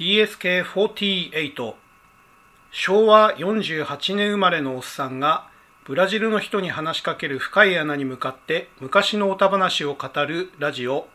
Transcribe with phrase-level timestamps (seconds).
[0.00, 1.74] DSK48
[2.72, 5.46] 昭和48年生まれのおっさんが
[5.84, 11.06] ブラジルの人に話しかける深い穴に向かって昔のおた話を語るラジオ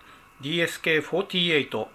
[0.42, 1.88] DSK48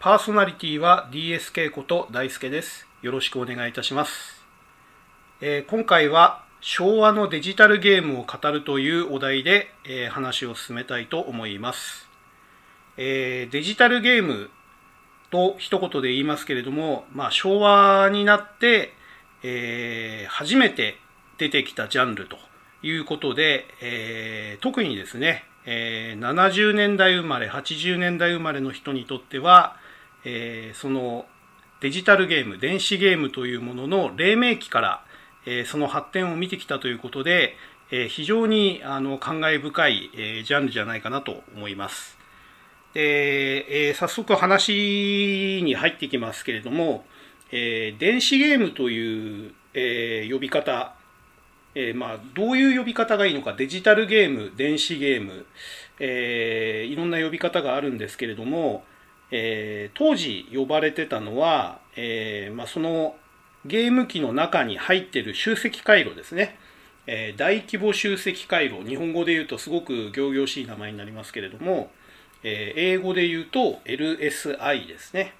[0.00, 2.88] パーソナリティは DSK こと大輔です。
[3.04, 4.42] よろしくお願いいたします、
[5.42, 12.08] えー、今回は昭和のデジタルゲームを語るというお題で、えー、話を進めたいと思います、
[12.96, 14.48] えー、デジタルゲーム
[15.30, 18.92] と一言で言いますけれども、まあ、昭和になって、
[19.42, 20.96] えー、初めて
[21.38, 22.36] 出てきたジャンルと
[22.82, 29.76] いうことで、えー、特にですね、えー、70年代生まれ80年代生まれの人にとっては、
[30.24, 31.26] えー、その
[31.80, 35.04] デジタルゲーム電子ゲームというものの黎明期から、
[35.46, 37.56] えー、その発展を見てきたということで、
[37.90, 42.23] えー、非常にあの感慨深い、えー、ジャンルじゃないかなと思います。
[42.94, 47.04] で、えー、早速話に入っていきますけれども、
[47.50, 50.94] えー、電子ゲームという、えー、呼び方、
[51.74, 55.44] えーまあ、どういう呼び方がいいのかデジタルゲーム電子ゲーム、
[55.98, 58.84] えー、いろんな呼び方があるんですけれども、
[59.30, 63.16] えー、当時呼ばれてたのは、えーまあ、その
[63.64, 66.58] ゲーム機の中に入っている集積回路ですね、
[67.06, 68.86] えー、大規模集積回路。
[68.86, 71.90] 日本語で言うとすごく仰々しい名前になりますけれども、
[72.44, 75.34] え英語で言うと LSI ですね。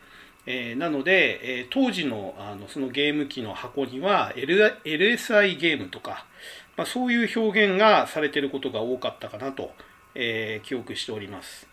[0.46, 6.26] えなので、え当時のあのそのゲーム機の箱には、L、LSI ゲームとか、
[6.76, 9.72] まあ、そういう表現がされてることが多かったかなと、
[10.14, 11.68] えー、記憶しております。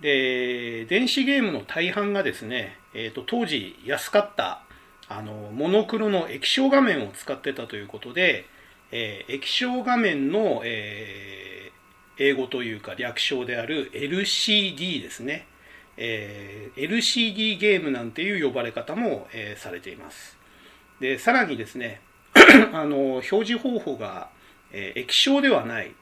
[0.00, 4.62] で、電子ゲームの大半がですね、えーと、当時安かった
[5.08, 8.46] あのモノクロの液晶画面を使ってたということで、
[8.92, 11.57] えー、液晶画面の、えー
[12.18, 15.46] 英語というか略称である LCD ですね、
[15.96, 20.36] えー、LCD ゲームなんていう呼ばれ方も、えー、されています。
[21.00, 22.00] でさらにですね
[22.72, 24.30] あの表示方法が、
[24.72, 25.92] えー、液晶ではない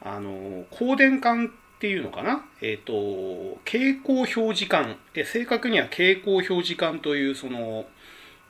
[0.00, 7.86] あの光電管っていうのかな、えーと、蛍光表示管、え正確には蛍光表示管というその、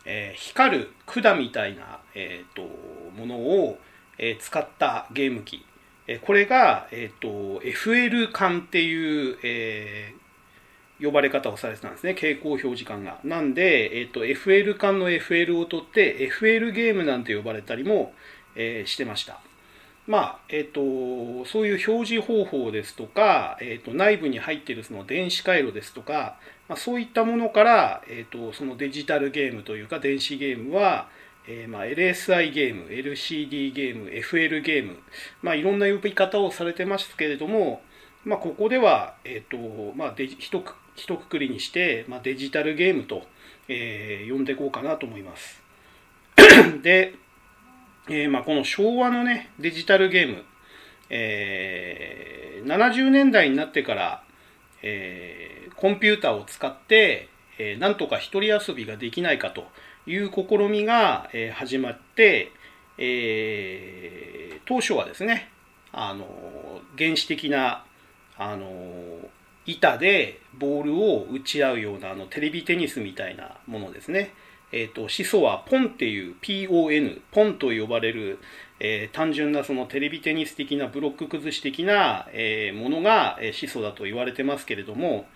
[0.05, 2.63] えー、光る管みたいな、えーと
[3.17, 3.79] ものを、
[4.19, 5.65] え、使ったゲーム機。
[6.21, 12.15] これが、えっ、ー、と、FL 管っていう、えー、呼ばれ方をされてたんですね。
[12.15, 13.19] 蛍光表示管が。
[13.25, 18.15] なんで、えっ、ー、と、FL 管の FL を取って、FL ゲームなんて呼ばれたりも、
[18.55, 19.41] えー、してました。
[20.07, 20.81] まあ、えっ、と、
[21.45, 31.09] そういう表示方法ですとか、えっ、と、内部に入っているその電子回路ですとか、まあ、そういったものから、えっ、と、そのデジタルゲームというか電子ゲームは、
[31.47, 34.99] えー、まあ LSI ゲーム、LCD ゲーム、FL ゲーム、
[35.43, 37.83] まあ、いろんな呼び方をされてますけれども、
[38.25, 43.23] まあ、ここでは、えーとまあ、デジひとくひとくりにして、まあ、デジタルゲームと、
[43.69, 45.63] えー、呼んでいこうかなと思います。
[46.83, 47.15] で、
[48.09, 50.45] えーまあ、この昭和のね、デジタルゲーム、
[51.09, 54.23] えー、70年代になってから、
[54.83, 57.29] えー、コンピューターを使って、
[57.59, 59.67] えー、なんとか一人遊びができないかと
[60.07, 62.53] いう試みが、え、始まって、
[62.99, 65.49] えー、当初はですね、
[65.93, 66.27] あの
[66.97, 67.85] 原始的な
[68.39, 68.67] あの
[69.67, 74.35] 板でボールを打ち合うようなあのテレビテニスみたいなものですね。
[74.75, 78.39] えーと、始祖はポンっていう PON ポンと呼ばれる、
[78.81, 85.27] えー、単純なそのテレビテニス的なブロック崩し的な、えー、ものが、え、始祖だと言われてますけれども、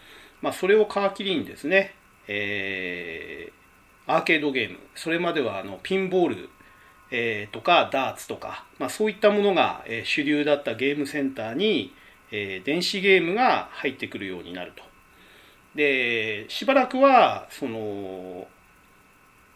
[0.40, 1.94] まあ、それを皮切りにですね、
[2.28, 3.52] え
[4.06, 6.48] アーケードゲームそれまではあのピンボール、
[7.10, 11.92] えー、とかダーツとか、まあ、そういったものが、え、主流だったゲームセンターに、
[12.30, 14.84] え、電子ゲームが入ってくるようになると。
[15.76, 18.48] でしばらくはその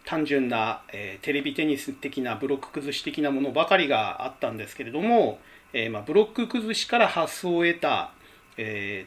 [0.05, 5.39] 単純な、えー、テレビテニス的なブロック崩し的なものばかりがあったんですけれども、
[5.73, 8.13] えーまあ、ブロック崩しから発想を得た、
[8.57, 9.07] え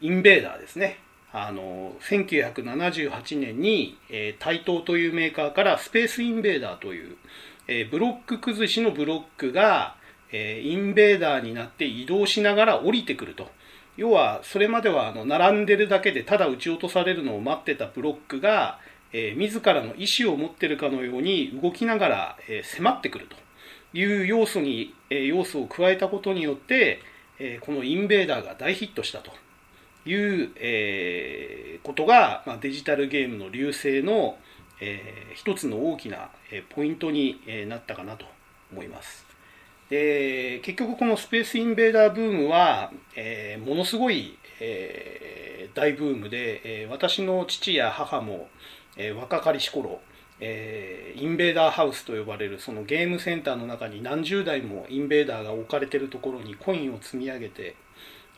[0.00, 0.98] ー、インベーダーですね
[1.32, 7.16] あの1978年に、えー、台東というメーカーからスペースインベーダーという、
[7.68, 9.94] えー、ブロック崩しのブロックが、
[10.32, 13.48] えー、インベーダーになって移動しながら降りてくると
[13.96, 18.78] 要はそれまではあの並んでるだけでただ撃ち落とされるのを待ってたブロックが、
[19.12, 23.36] えー、自らの意思を持ってるかのように動きながら、えー、迫ってくると
[23.96, 27.00] いう要素に、えー、要素を加えたことによって、
[27.38, 29.32] えー、このインベーダーが大ヒットしたと。
[30.06, 34.38] いう、えー、ことが、まあ、デジタルゲームの流星の、
[34.80, 38.26] えー、一つの大きな、えー、ポイントに、えー、なったかなと
[38.72, 39.26] 思います。
[39.90, 48.48] で結局このスペースインベーダーブームは、えー、ものすごい、えー、大ブームで、えー、私の父や母も、
[48.96, 50.00] えー、若かりし頃、
[50.38, 57.74] えー、インベーダーハウスと呼ばれるそのゲームセンターの中に何十台もインベーダーが置かれてるところにコインを積み上げて、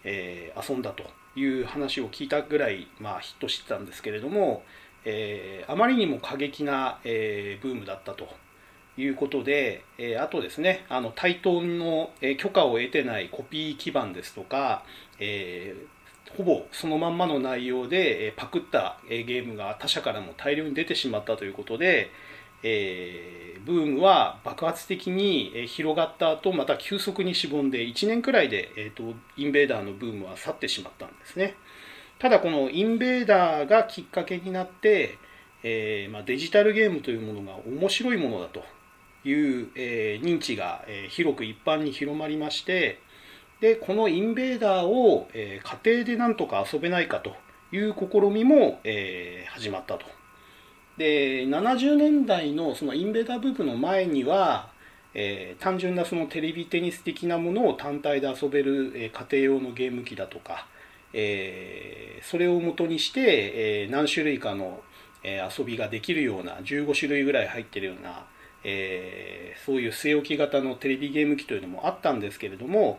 [0.04, 1.04] えー、遊んだと
[1.36, 4.62] いう話を聞いたぐらい、まあ、ヒットしてたんですけれども、
[5.04, 8.28] えー、あまりにも過激な、えー、ブームだったと
[8.96, 14.84] いうことで、えー、あとですねあの対等の、え許可を得てないコピー基盤ですとか、
[15.18, 15.74] え
[16.36, 22.10] ほぼそのまんまの内容で、えパクった、えゲームが他社からも大量に出てしまったということで、
[22.62, 31.54] えー、ブームは爆発的に広がった後また急速にしぼんで1年くらいで、えーと、インベーダーのブームは去ってしまったんですね。
[32.18, 35.18] ただこのインベーダーがきっかけになって、
[35.64, 38.64] えー、まあ、デジタルゲームというものが面白いものだと
[39.28, 43.00] いう、えー、認知が、え広く一般に広まりまして
[43.60, 47.34] でこのインベーダーを、え家庭でなんとか遊べないかと
[47.72, 50.21] いう試みも、え始まったと。
[50.98, 54.70] で70年代のそのインベーダーブームの前には、
[55.14, 60.66] えー、単純なそのテレビテニス的なものを単体で遊べる、えー、家庭用のゲーム機だとか、
[61.12, 64.80] えー、それを元にして、え何種類かの、
[65.24, 68.26] え遊びができるような15種類ぐらい入ってるような、
[68.64, 72.98] えそういう据え置き型のテレビゲーム機というのもあったんですけれども、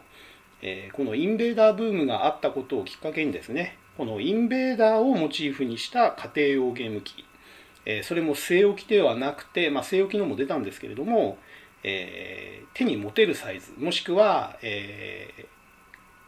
[0.62, 7.26] えこのインベーダーブームがあったことをきっかけにですねこのインベーダーをモチーフにした家庭用ゲーム機
[7.86, 11.38] えー、それも据え置きではなくて、まあ、据え置きのも出たんですけれども、
[11.84, 15.46] えー、手に持てるサイズもしくは、えー、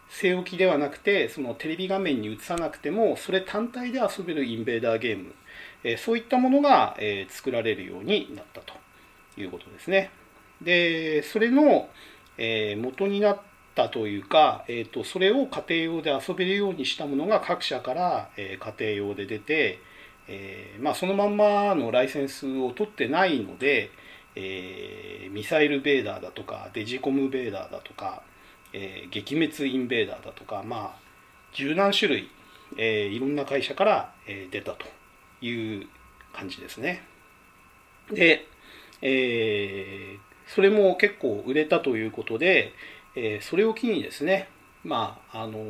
[0.10, 5.34] 据え置きではなくてそのテレビ画面に映さなくてもそれ単体で遊べるインベーダーゲーム、
[5.84, 8.74] えそういったものが、え作られるようになったと
[9.38, 10.12] いうことですね。
[10.62, 11.90] でそれの、
[12.38, 13.42] え元になっ
[13.76, 19.80] たというか、えーと、それを家庭用で遊べるようにしたものが各社から、え家庭用で出て、
[20.28, 23.92] えー、まあ、そのまんまのライセンスを取ってないので、
[24.36, 28.24] えー、ミサイルベーダーだとかデジコムベーダーだとか、
[28.74, 31.00] えー、撃滅インベーダーだとか、まあ、
[31.54, 32.30] 十何種類、
[32.78, 34.86] えいろんな会社から、え出たと
[35.42, 35.88] いう
[36.34, 37.02] 感じですね。
[38.12, 38.46] で、
[39.02, 40.18] え
[40.48, 42.74] それも結構売れたということで、
[43.16, 44.50] えそれを機にですね、
[44.84, 45.64] まああの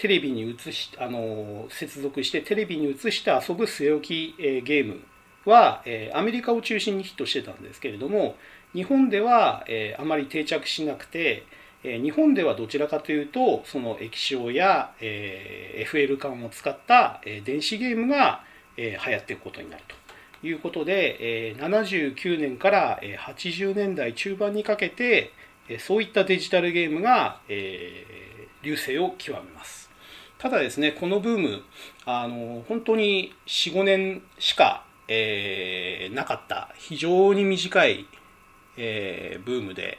[0.00, 5.02] テレビに映しあの接続してテレビに映して遊ぶ据え置き、えゲーム
[5.44, 8.34] は、えアメリカを中心にヒットしてたんですけれども
[8.72, 11.44] 日本では、えあまり定着しなくて、
[11.84, 18.42] え日本ではどちらかというとその液晶や、え FL 感を使った、え電子ゲームが、
[18.78, 19.82] え流行っていくことになる
[20.40, 25.30] ということで、え79年から80年代中盤にかけて
[25.78, 28.06] そういったデジタルゲームが、え
[28.62, 29.89] 流星を極めます。
[30.40, 31.62] ただですね、このブーム、
[32.06, 38.06] あの本当に4、5年しか、えー、なかった非常に短い、
[38.78, 39.98] えー、ブームで、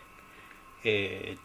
[0.84, 1.40] えー、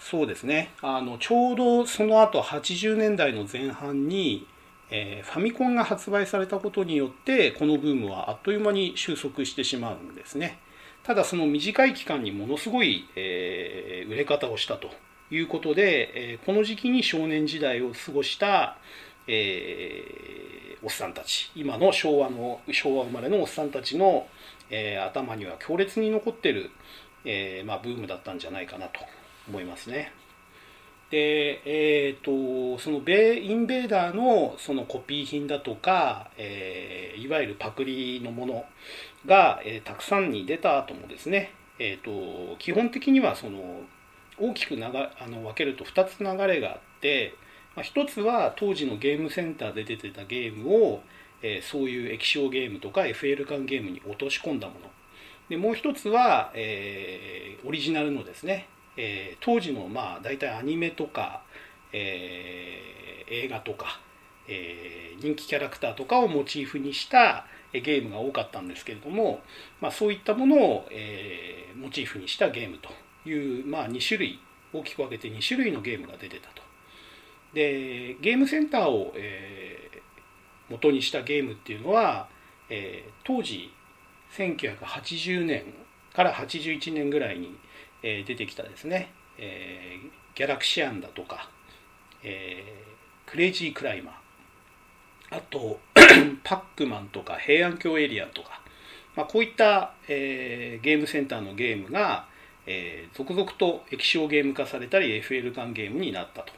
[0.00, 0.72] そうですね。
[0.82, 4.48] あのちょうどその後80年代の前半に、
[4.90, 10.58] えファミコンが発売されたことによってこのブームはあっという間に収束してしまうんですね。
[11.04, 14.90] ただその短い期間にものすごい、え売れ方をしたと。
[15.34, 18.76] いうことで、えこの時期に少年時代を過ごした、
[19.26, 24.26] えー、おっさんたち今の昭和の昭和生まれのおっさんたちの、
[24.70, 26.70] えー、頭には強烈に残ってる、
[27.24, 29.00] えー、まあ、ブームだったんじゃないかなと
[29.48, 30.12] 思いますね。
[31.10, 38.64] で、えーと、そのベインベーダーのそのコピー品だとか、えいわゆるパクリのもの
[39.26, 43.82] が、えたくさんに出た後もですね、えーと基本的にはその
[44.38, 47.34] 大きく流あの分けると2つ流れがあって、
[47.76, 51.02] まあ、1つは当時のゲームセンターで出てたゲームを、
[51.42, 54.90] えー、そういう液晶ゲームとか FL 間ゲームに落とし込んだもの。
[55.48, 61.42] でもう1つは、えー、オリジナルのですね、えー、当時のまあ大体アニメとか、
[61.94, 64.00] え映画とか、
[64.48, 69.40] え人気キャラクターとかをモチーフにしたゲームが多かったんですけれども、
[69.80, 72.88] まあ、そういったものを、えモチーフにしたゲームと。
[73.26, 74.40] いう、まあ、2種類
[74.72, 76.62] 大きく分けて2種類のゲームが出てたと。
[77.54, 79.98] でゲームセンターを、えー、
[80.70, 82.28] 元にしたゲームっていうのは、
[82.70, 83.70] えー、当時
[84.32, 85.64] 1980年
[86.14, 87.54] から81年ぐらいに、
[88.02, 91.50] えー、出てきたですね、えー、ギャラクシアンだとか、
[92.22, 94.14] えー、クレイジークライマー。
[95.36, 95.80] あと
[96.44, 98.60] パックマンとか平安京エリアとか、
[99.16, 102.26] まあ、こういった、えー、ゲームセンターのゲームが、
[102.66, 106.52] えー、続々と液晶ゲーム化されたり FL 間ゲームになったと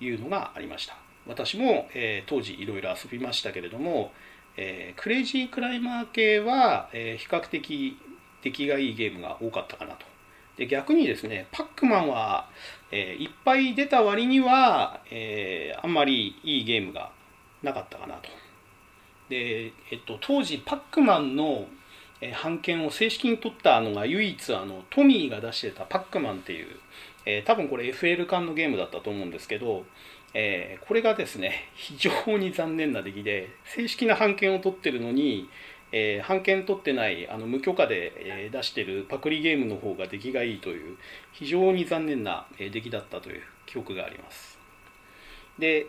[0.00, 0.96] いうのがありました。
[1.26, 4.12] 私も、えー、当時いろいろ遊びましたけれども、
[4.56, 7.98] えー、クレイジークライマー系は、えー、比較的
[8.42, 10.06] 出来がいいゲームが多かったかなと。
[10.56, 12.48] で逆にですねパックマンは、
[12.90, 17.10] えー、いっぱい出た割には、えー、あんまりいいゲームが
[17.62, 18.30] なかったかなと。
[19.28, 21.66] で、えっと、当時パックマンの
[22.20, 26.66] え版権を正式に取ったのが唯一あのトミーが出してたパックマンっていう、
[27.26, 29.84] えー、多分これ FL 缶のゲームだったと思うんですけど、
[30.32, 35.50] えー、これがですね非常に残念な出来で正式な版権を取ってるのに、
[35.92, 40.96] えー、版権取ってないあの無許可で、え出してるパクリゲームの方が出来がいいという
[41.32, 44.58] 非常に残念な出来だったという記憶があります。
[45.58, 45.86] で、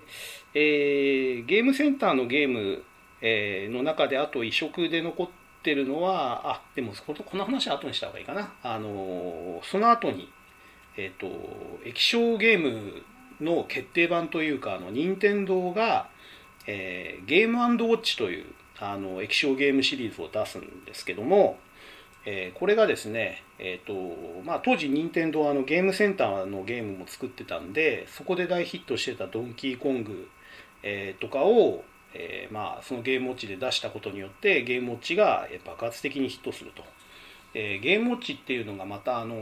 [0.54, 2.84] え、ゲームセンターのゲーム、
[3.22, 5.28] えの中であと移植で残っ
[5.68, 8.54] てるのはあでもこの話は後にした方がいいかな。
[8.64, 10.32] あのその後に
[10.96, 11.28] えっ、ー、と
[11.84, 13.04] 液晶ゲーム
[13.42, 16.08] の決定版というかあの任天堂が、
[16.68, 18.46] えー、ゲームウォッチという
[18.80, 21.58] あの液晶ゲームシリーズを出すんですけども、
[22.26, 30.30] えー、これがですね、えーとまあ、当時任天堂はあのゲームセンターのゲームも作ってたんでそこで大ヒットしてた「ドンキーコング」
[30.84, 31.84] えー、とかを、
[32.14, 36.84] えー、まあ、そのゲームウォッチで出したことによってゲームウォッチが爆発的にヒットすると。
[37.54, 39.36] えー、ゲームウォッチっていうのがまた、あの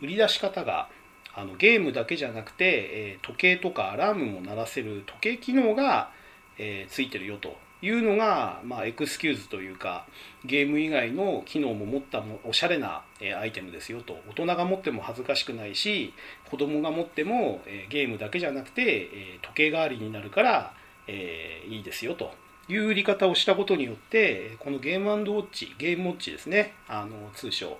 [0.00, 0.88] 売り出し方が
[1.34, 6.10] あのゲームだけじゃなくて、え時計とかアラームも鳴らせる時計機能が、
[6.58, 10.04] えついてるよというのが、まあ、エクスキューズというか
[10.44, 16.12] ゲーム以外の機能も持ったおしゃれな、えアイテムですよと大人が持っても恥ずかしくないし
[16.50, 20.74] 子供が持っても、えゲームだけじゃなくて、え時計代わりになるから、
[21.06, 22.32] えいいですよと。
[22.68, 26.74] いう売り方をしたことによってこのゲームウォッチゲームウォッチですね。
[26.86, 27.78] あの通称。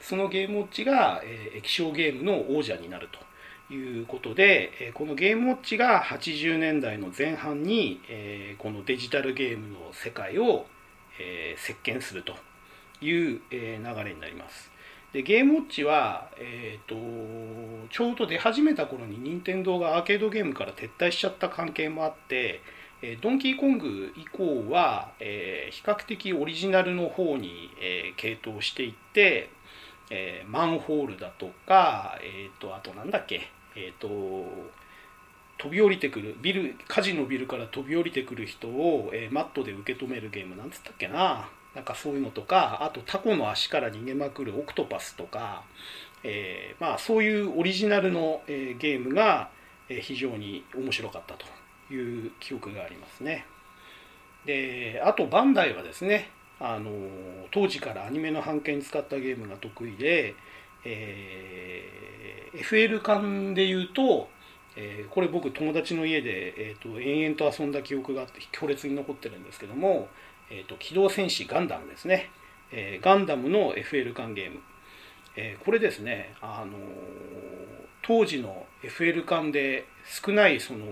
[0.00, 3.28] そのゲームウォッチが、え液晶ゲームの王者になると。
[3.70, 8.00] いうことで、このゲームウォッチが80年代の前半に、
[8.58, 10.66] このデジタルゲームの世界を、
[11.56, 12.34] 席巻すると
[13.02, 13.58] いう、流
[14.04, 14.70] れになります。
[15.12, 22.60] でゲームウォッチは、えーと、ちょうど出始めた頃に任天堂がアーケードゲームから撤退しちゃった関係もあって、
[23.00, 29.50] えドンキーコング以降は、えー、比較的オリジナルの方に、えー、系統していって、
[30.10, 33.42] え、マンホールだとか、えーと、あとなんだっけ、
[33.76, 34.08] えーと、
[35.58, 41.48] 飛び降りてくるビル火事のビルから飛び降りてくる人を、え、マットで受け止めるゲームなんつったっけな。
[41.74, 45.62] なんかそういうのとかあとタコの足から逃げまくるオクトパスとか、
[46.24, 49.50] えー、まあ、そういうオリジナルの、えゲームが、
[49.88, 51.46] え非常に面白かったと
[51.94, 53.46] いう記憶がありますね。
[54.44, 56.90] であとバンダイはですねあの
[57.50, 60.34] 当時からアニメの版権使ったゲームが得意で、
[60.84, 64.28] えー、FL 館で言うと、
[64.76, 70.08] えー、これ僕友達の家で、えーと、延々と遊んだ記憶があって強烈に残ってるんですけども
[70.50, 72.30] 「えーと、機動戦士ガンダム」ですね、
[72.72, 74.60] えー、ガンダムの FL 館ゲーム、
[75.36, 76.76] えこれですねあの
[78.02, 80.86] 当時の FL 館で少ないその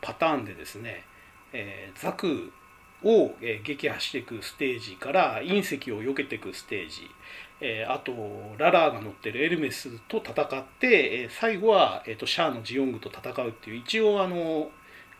[0.00, 1.04] パターンでですね、
[1.52, 2.52] えー、ザク
[3.04, 7.08] を、撃破していくステージから隕石を避けていくステージ、
[7.60, 8.12] えー、あと
[8.58, 14.70] ララーが乗ってるエルメスと戦って、えー、最後は、えーと、シャアのジオングと戦うっていう一応あの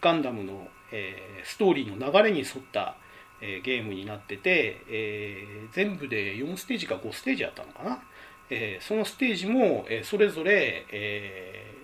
[0.01, 2.97] ガンダムの、えー、ストーリーの流れに沿った、
[3.41, 8.03] えー、ゲームになってて、えー、全部で4ステージか5ステージあったのかな、
[8.51, 11.75] えー、そのステージも、え、それぞれ、え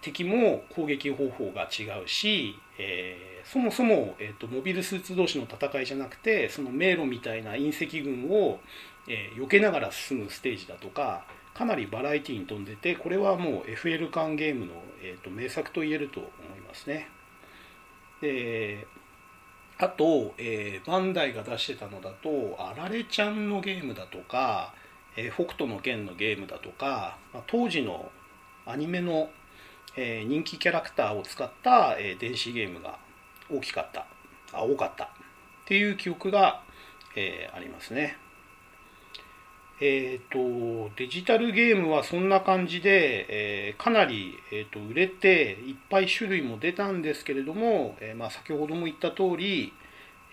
[0.00, 8.60] 敵も攻撃方法が違うし、え、そもそも、えーと、モビルスーツ同士の戦いじゃなくてその迷路みたいな隕石群を、
[9.08, 11.24] え、避けながら進むステージだとか
[11.54, 17.08] かなりバラエティに富んでてこれはもう FL 缶ゲームの、えーと、名作と言えると思いますね。
[18.20, 18.86] で
[19.78, 24.74] あと、えー、バンダイが出してたのだとあられちゃんのゲームだとか、
[25.16, 28.10] えー、北斗の剣のゲームだとか、まあ、当時の
[28.66, 29.30] アニメの
[30.00, 32.98] えー、人気キャラクターを使った、えー、電子ゲームが
[33.50, 34.06] 大きかった
[34.52, 35.08] あ多かったっ
[35.66, 36.62] ていう記憶が、
[37.16, 38.16] えー、ありますね。
[39.80, 49.72] えーと、デジタルゲームはそんな感じで、えー、かなり、えーと、売れていっぱい種類も出たんですけれども、えー、まあ、先ほども言った通り、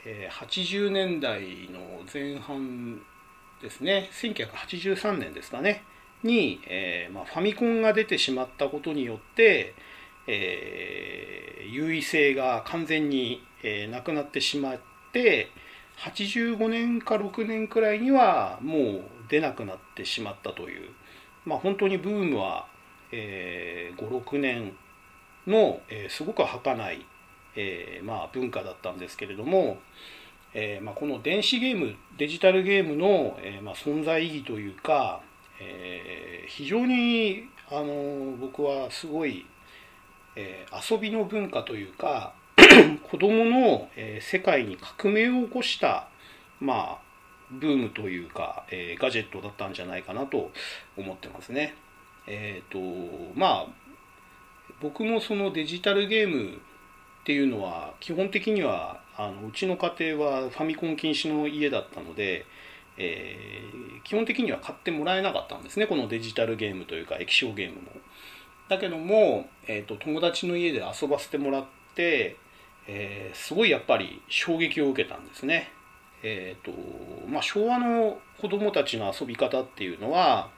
[0.04, 3.00] えー、80年代の前半
[3.62, 5.84] ですね1983年ですかね
[6.24, 9.75] に、え、まあ、ファミコンが出てしまったことによって、
[10.25, 14.80] え、優位性が完全に、え、なくなってしまっ
[15.14, 15.52] て
[15.98, 20.90] 85年か6年くらいにはもう出なくなってしまったという、
[21.46, 22.68] まあ、本当にブームは、
[23.12, 24.74] えー、56年
[25.48, 27.06] の、えー、すごく儚い、
[27.56, 29.78] えー、まあ、文化だったんですけれども、
[30.54, 35.22] えまあ、この電子ゲームデジタルゲームの、えまあ、存在意義というか、
[35.60, 39.46] え非常にあの僕はすごい、
[40.38, 42.34] え遊びの文化というか
[43.10, 46.08] 子どもの、え世界に革命を起こした、
[46.60, 47.06] まあ、
[47.52, 50.52] ブームというか、えガジェットだったんじゃないかなと
[50.98, 51.76] 思ってますね。
[52.28, 53.68] えっ、ー、とまあ
[54.82, 56.58] 僕もそのデジタルゲームっ
[57.24, 62.46] ていうのは基本的にはあのうちの家庭はファミコン禁止の家だったので、
[62.98, 67.92] えー、基本的には買ってもらえなかったんですねこのデジタルゲームというか液晶ゲームも。
[68.68, 72.36] だけども、えーと、友達の家で遊ばせてもらって、
[72.88, 75.72] えー、すごいやっぱり衝撃を受けたんですね。
[76.24, 76.72] えーと
[77.27, 80.50] まあ、昭和の子供たちの遊び方っていうのは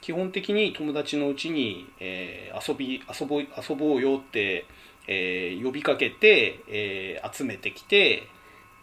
[0.00, 4.66] 基本的に友達のうちに、えー、遊び遊ぼう遊ぼうよって、
[5.06, 8.28] えー、呼びかけて、えー、集めてきて、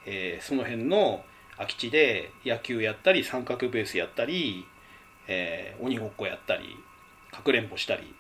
[0.06, 1.24] えその辺の
[1.58, 4.66] 空き地で野球やったり三角ベースやったり、
[5.28, 6.76] え鬼ごっこやったり
[7.32, 8.16] かくれんぼしたり、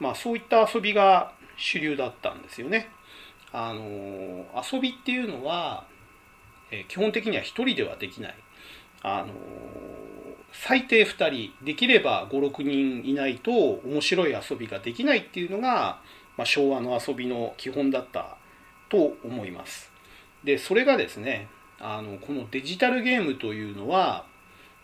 [0.00, 2.90] まあ、そういった遊びが主流だったんですよね。
[3.58, 5.86] あの遊びっていうのは、
[6.70, 8.34] え基本的には1人ではできない。
[9.00, 9.32] あの
[10.52, 11.64] 最低2人。
[11.64, 16.00] できれば56人いないと面白い遊びができないっていうのが、
[16.36, 18.36] まあ、昭和の遊びの基本だった
[18.90, 19.90] と思います。
[20.44, 21.48] でそれがですね
[21.80, 24.26] あのこのデジタルゲームというのは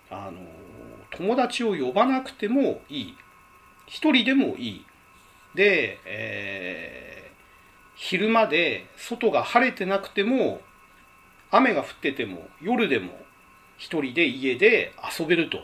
[0.08, 0.40] あの
[1.10, 3.16] 友達を呼ばなくてもいい。
[3.88, 4.84] 1人でもいい。
[5.54, 7.21] で、えー、
[8.04, 10.60] 昼間で外が晴れてなくても
[11.52, 13.12] 雨が降ってても夜でも
[13.78, 15.58] 一人で家で遊べると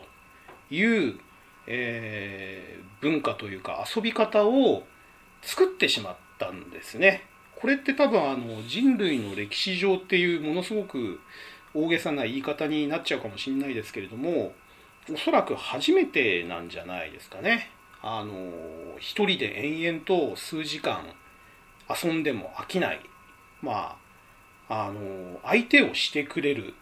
[0.73, 1.19] いう、
[1.67, 4.83] えー、文化というか遊び方を
[5.41, 7.23] 作ってしまったんですね。
[7.57, 11.19] これって多分あの人類の歴史上っていうものすごく
[11.73, 14.53] 大げさな言い方になっちゃうかもしれないですけれども
[15.13, 17.69] おそらく初めてなんじゃないですかね。
[18.01, 18.33] あの
[18.97, 21.03] 一人で延々と数時間
[21.89, 23.01] 遊んでも飽きない。
[23.61, 23.97] ま
[24.69, 26.73] ああの相手をしてくれる。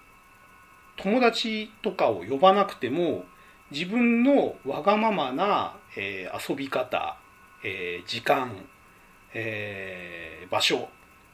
[0.97, 3.25] 友達とかを呼ばなくても
[3.71, 7.17] 自分のわがままな、えー、遊び方、
[7.63, 8.51] えー、時間、
[9.33, 10.89] えー、場所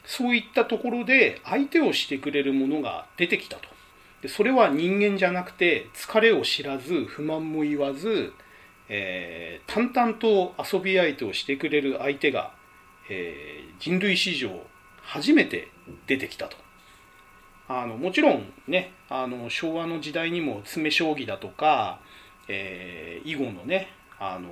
[0.05, 3.69] そういったところで相手をしてくれるものが出てきたと。
[4.21, 8.33] でそれは人間じゃなくて疲れを知らず不満も言わず、
[8.89, 12.53] えー、淡々と遊び相手をしてくれる相手が、
[13.13, 14.49] えー、人類史上
[15.01, 15.69] 初めて
[16.07, 16.57] 出てきたと。
[17.67, 21.99] あのもちろんねあの昭和の時代にも詰将棋だとか、
[22.47, 23.87] えー、囲碁のね
[24.19, 24.49] あの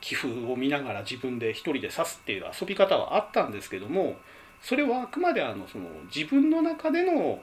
[0.00, 4.16] 棋譜を見ながら自分で一人で指すっていう遊び方はあったんですけども
[4.62, 7.40] それはあくまであのその自分の中での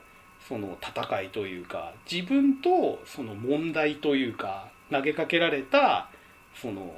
[0.47, 6.09] その戦いというか自分とその問題というか投げかけられた
[6.59, 6.93] その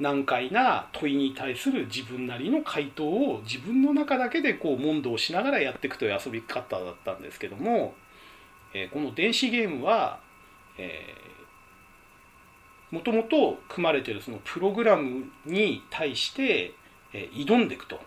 [0.00, 7.94] 難解な問いに対する自分なりの回答を自分の中だけでこう問答しながらやっていくという遊び方だったんですけども、
[8.74, 10.20] えー、この電子ゲームは、
[10.76, 11.14] え、
[12.90, 16.74] もともと組まれてるそのプログラムに対して、
[17.12, 18.00] えー、挑んでいくと。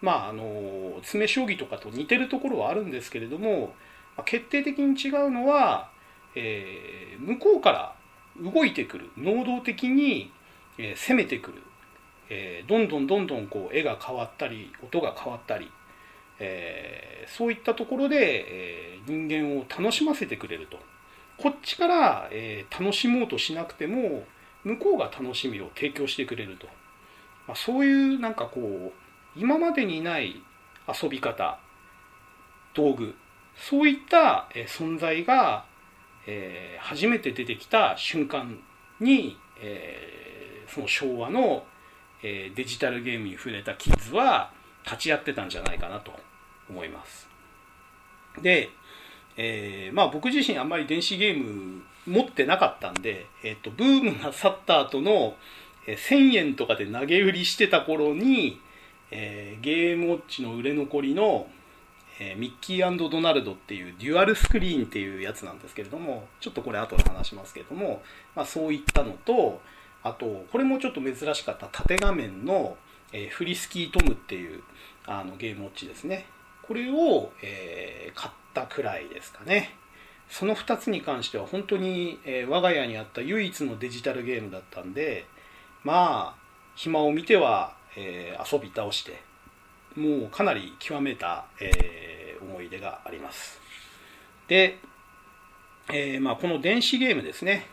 [0.00, 3.74] まああの詰将棋とかと似てるところはあるんですけれども、
[4.26, 5.90] 決定的に違うのは、
[6.34, 7.94] えー、向こうから
[8.38, 10.30] 動いてくる能動的に
[10.78, 11.62] えー、攻めてくる、
[12.30, 15.70] えー、どんどんどんどんこう絵が変わったり音が変わったり、
[16.38, 20.78] えー、そういったところで、え人間を楽しませてくれると。
[21.36, 24.24] こっちから、え楽しもうとしなくても
[24.62, 26.66] 向こうが楽しみを提供してくれると、
[27.46, 30.42] まあ、そういうなんかこう今までにない
[31.02, 31.58] 遊び方
[32.72, 33.14] 道具
[33.56, 35.64] そういった、存在が、
[36.26, 38.58] え初めて出てきた瞬間
[39.00, 40.24] に、え
[40.68, 41.64] その昭和の、
[42.22, 44.52] えー、デジタルゲームに触れたキッズは
[44.84, 46.12] 立ち会ってたんじゃないかなと
[46.68, 47.28] 思います。
[48.42, 48.70] で、
[49.36, 55.36] えー、まあ僕自身あんまり電子ゲーム持ってなかったんで、えっ、ー、と、ブームが去った後の、
[55.86, 58.60] え、1000円とかで投げ売りしてた頃に、
[59.10, 61.46] えー、ゲームウォッチの売れ残りの、
[62.20, 68.02] えー、ミッキードナルドっていうデュアルスクリーンっていうやつなんですけれども、ちょっとこれ後で話しますけれども、
[68.34, 69.60] まあそういったのと、
[70.04, 72.76] あとこれもちょっと珍しかった縦画面の、
[73.12, 74.62] えー、フリスキートムっていう
[75.06, 76.26] あのゲームウォッチですね。
[76.62, 79.76] これを、えー、買ったくらいですかね。
[80.28, 85.26] その2つに関しては本当に、えー、我が家にあった唯一のデジタルゲームだったんで
[85.82, 86.44] まあ
[86.76, 89.22] 暇を見ては、えー、遊び倒して
[89.96, 93.60] もうかなり極めた、えー、思い出があります。
[94.48, 94.78] で、
[95.92, 97.66] えー、まあ、この電子ゲームですね。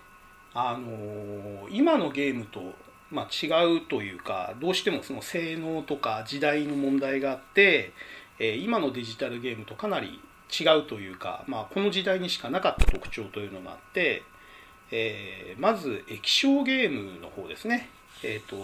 [0.53, 2.73] あの今のゲームと、
[3.09, 7.93] まあ、違うというかどうしてもその性能とか時代の問題があって、
[8.39, 10.19] え今のデジタルゲームとかなり
[10.51, 14.23] 違うというか、まあ、この時代にしかなかった特徴というのがあって、
[14.91, 17.89] えー、まず液晶ゲームの方ですね。
[18.23, 18.57] えっ、ー、と、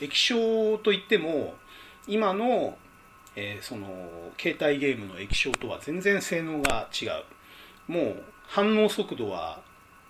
[0.00, 1.54] 液晶といっても、
[2.08, 2.76] 今の、
[3.36, 3.86] えー、その、
[4.38, 7.92] 携帯ゲームの液晶とは全然性能が違う。
[7.92, 9.60] もう、反応速度は、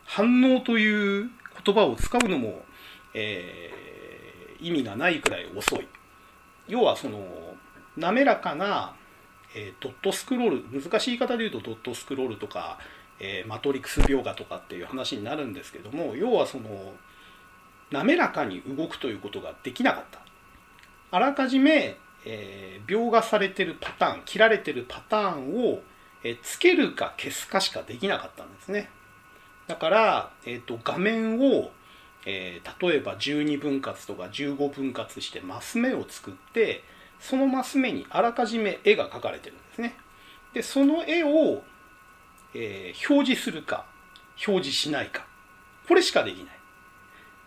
[0.09, 1.31] 反応という
[1.65, 2.63] 言葉を使うのも、
[3.15, 5.87] えー、意味がないくらい遅い。
[6.67, 7.25] 要はその、
[7.97, 8.95] 滑らかな
[9.55, 12.79] えー、ドットスクロール難しい言い方で言うとドットスクロールとか、
[13.19, 16.93] えー、マトリックス描画とかっていう話になるんですけども要はその
[17.91, 20.21] 滑らかに動くということができなかった
[21.11, 25.81] あらかじめ、えー、描画されてるパターン切られてるパターンを、
[26.23, 28.91] えー、つけるか消すかしかできなかったんですね
[29.69, 31.71] だから、えーと、画面を、
[32.27, 36.83] えー、例えば12分割とか15分割してマス目を作って
[37.21, 39.97] そのマス目にあらかじめ絵が描かれてるんですね。
[40.55, 41.63] で、その絵を、
[42.55, 43.87] えー、表示するか、
[44.47, 45.27] 表示しないか。
[45.87, 46.47] これしかできない。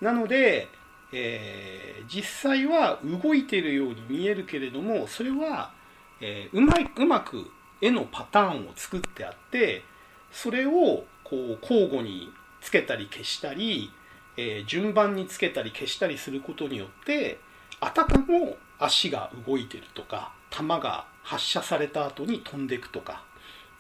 [0.02, 0.68] なので、
[1.14, 5.74] えー、実際は動いてるように見えるけれども、それは、
[6.20, 9.84] えー、うまいうまく絵のパターンを作ってあって、
[10.32, 13.90] それをこう交互につけたり消したり、
[14.36, 17.40] えー、順番につけたり消したりすることによって、
[17.80, 23.24] あたかも足が動いてるとか弾が発射された後に飛んでいくとか、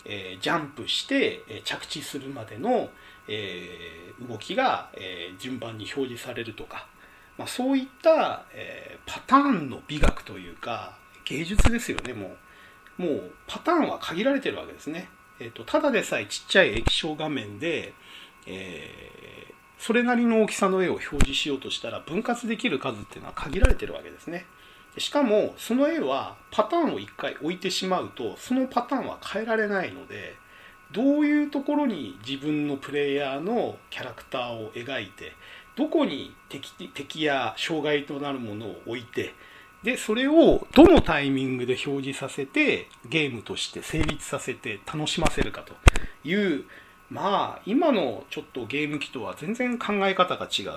[0.05, 2.89] えー、ジャンプして着地するまでの、
[3.27, 6.87] えー、動きが、え、順番に表示されるとか、
[7.37, 12.37] まあ、そういった、えパターンの美学というか芸術ですよねも
[12.99, 13.01] う。
[13.01, 15.09] もうパターンは限られてるわけですね、
[15.41, 17.93] えーと、ただでさえちっちゃい液晶画面で、
[18.45, 19.47] え
[19.79, 24.45] それなりの大きさの絵を表示しようとしたら分割できる数っていうのは限られてるわけですね。
[24.99, 30.35] しかもその絵はパターンを1回置いてしまうとそのパターンは変えられないので
[30.91, 35.31] どういうところに自分のプレイヤーのキャラクターを描いて
[35.77, 39.33] どこに敵敵や障害となるものを置いて
[39.83, 45.73] でそれをどのタイミングで表示させてゲームとして成立させて楽しませるかと
[46.23, 46.65] いう
[47.09, 50.71] まあ今のちょっとゲーム機とは全然考え方が違う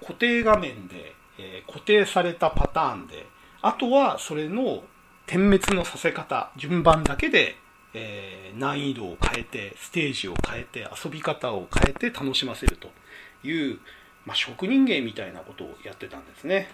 [0.00, 3.26] 固定画面でえ固定されたパターンで、
[3.60, 4.82] あとはそれの
[5.26, 7.56] 点滅のさせ方、順番だけで、
[7.94, 12.88] えー、難易度を変えて、ステージを変えて、遊び方を変えて楽しませると
[13.46, 13.78] いう、
[14.24, 16.70] まあ、職人芸みたいなことをやってたんですね。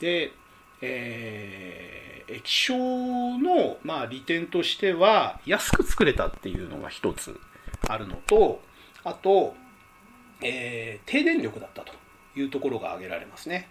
[0.00, 0.32] で、
[0.80, 7.38] えー、液晶の、まあ、利点としては、安く作れたっていうのが一つ
[7.88, 8.60] あるのと、
[9.04, 9.54] あと、
[10.42, 12.00] えー、低電力だったと。
[12.36, 13.68] いうところが挙げられますね。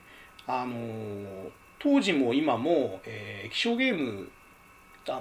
[0.48, 4.30] あの当時も今も、えー、液晶ゲーム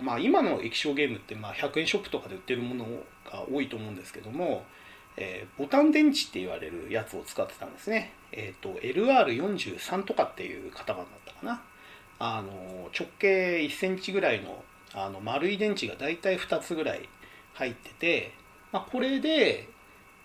[0.03, 2.85] まあ、今の液晶ゲームってまあ100円ショップとかで売ってるもの
[3.25, 4.67] が多いと思うんですけども、
[5.21, 8.13] えー、ボタン電池って言われるやつを使ってたんですね。
[8.31, 11.63] えっ、ー、と LR43 とかっていう型番だったかな。
[12.21, 14.63] あの直径1センチぐらいの
[14.95, 17.09] あの丸い電池がだいたい2つぐらい
[17.55, 18.33] 入ってて、
[18.73, 19.69] まあ、これで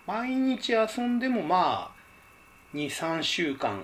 [0.05, 3.83] 毎日遊んでもまあ23週間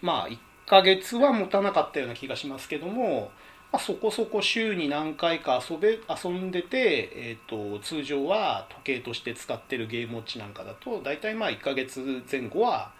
[0.00, 3.32] まあ1ヶ月は持たなかったような気がしますけども、
[3.74, 12.92] まあ、そこそこ週に何回か遊べ遊んでて、えーと、通常は時計として使ってるゲームウォッチなんかだと大体まあ1ヶ月前後は、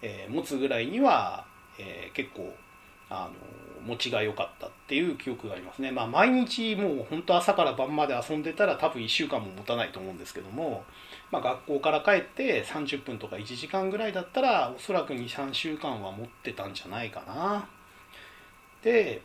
[0.00, 1.44] えー、持つぐらいには、
[1.78, 2.50] えー、結構
[3.10, 5.92] あの持ちが良かったっていう記憶がありますね。
[5.92, 10.84] まあ毎日もう本当朝から晩まで遊んでたら多分1週間も持たないと思うんですけども、
[11.30, 17.68] まあ、学校から帰って30分とか1時間ぐらいだったらおそらく23週間は持ってたんじゃないかな。
[18.82, 19.20] で、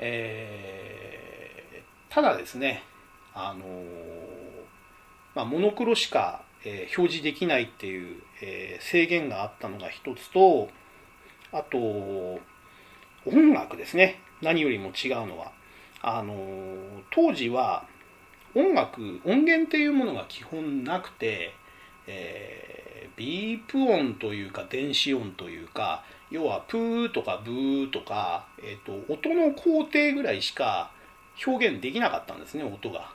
[0.00, 2.82] えー、ただですね
[3.34, 3.64] あの
[5.34, 10.68] まあ、モノクロしか、えー、表示できないっていう、えー、制限があったのが一つと
[11.52, 11.78] あと
[13.26, 14.20] 音楽ですね。
[14.42, 15.52] 何よりも違うのは
[16.00, 16.34] あの
[17.10, 17.86] 当時は
[18.54, 21.52] 音楽音源っていうものが基本なくて、
[22.06, 30.90] えー、ビープ音というか電子音というか要はプーとかブーとか、えーと、音の工程ぐらいしか
[31.44, 33.12] 表現できなかったんですね音が。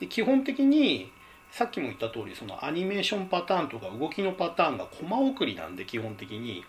[0.00, 1.10] で基本的に
[1.50, 6.64] さっきも言った通りそのアニメーションパターンとか動きのパターンがコマ送りなんで基本的に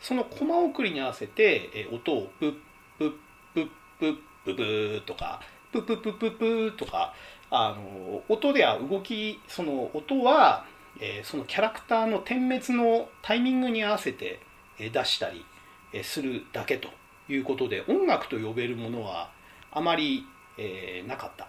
[0.00, 2.54] そのコマ送りに合わせて、え音をプッ
[2.98, 3.12] プッ
[3.52, 5.40] プップップブーとか
[5.72, 6.30] プップッププ
[6.70, 7.12] プとか
[7.50, 10.64] あの音では動きその音は、
[10.98, 14.40] えー、そのキャラクターの点滅のタイミングに合わせて
[14.88, 15.44] 出したり
[16.02, 16.88] するだけと
[17.28, 19.30] いうことで音楽と呼べるものは
[19.70, 20.24] あまり、
[20.56, 21.48] えー、なかった、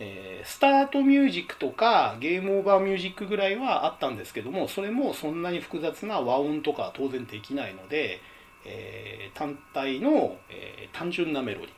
[0.00, 8.20] えー、スタートミュージックとかゲームオーバーミュージックぐらいはあったんですけどもそれもそんなに複雑な和音とかは当然できないので、
[8.64, 11.72] えー、単体の、え単純なメロディー。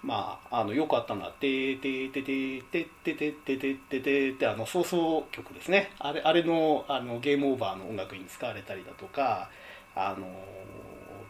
[0.00, 5.90] まあ、あのよくあったのは「ててててててててててて」ってあの放送曲ですね。
[5.98, 9.50] あれあれのあのゲームオーバーの音楽に使われたりだとか
[9.98, 10.26] あの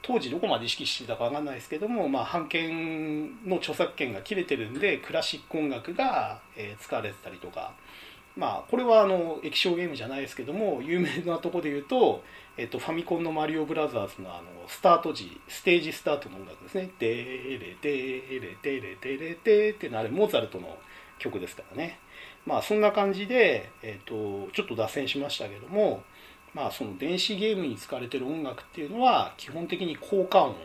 [0.03, 7.73] 当時どこまで意識してたかわかんないですけども、まあ、版権の著作権が切れてるんでクラシック音楽が、えー、使われてたりとか、
[8.37, 12.23] まあ、これはあの液晶ゲームじゃないですけども有名なとこで言うと、
[12.57, 20.79] えっと、ファミコンのマリオブラザーズのあのスタート時ステージスタートの音楽ですね「デーレデーレデーレデーレデー」っていうのあれモーツァルトの
[21.19, 21.99] 曲ですからね。
[22.47, 26.03] まあそんな感じで、えっと、ちょっと脱線しましたけども
[26.55, 30.57] まあ、その電子ゲームに使われてる音楽っていうのは基本的に効果音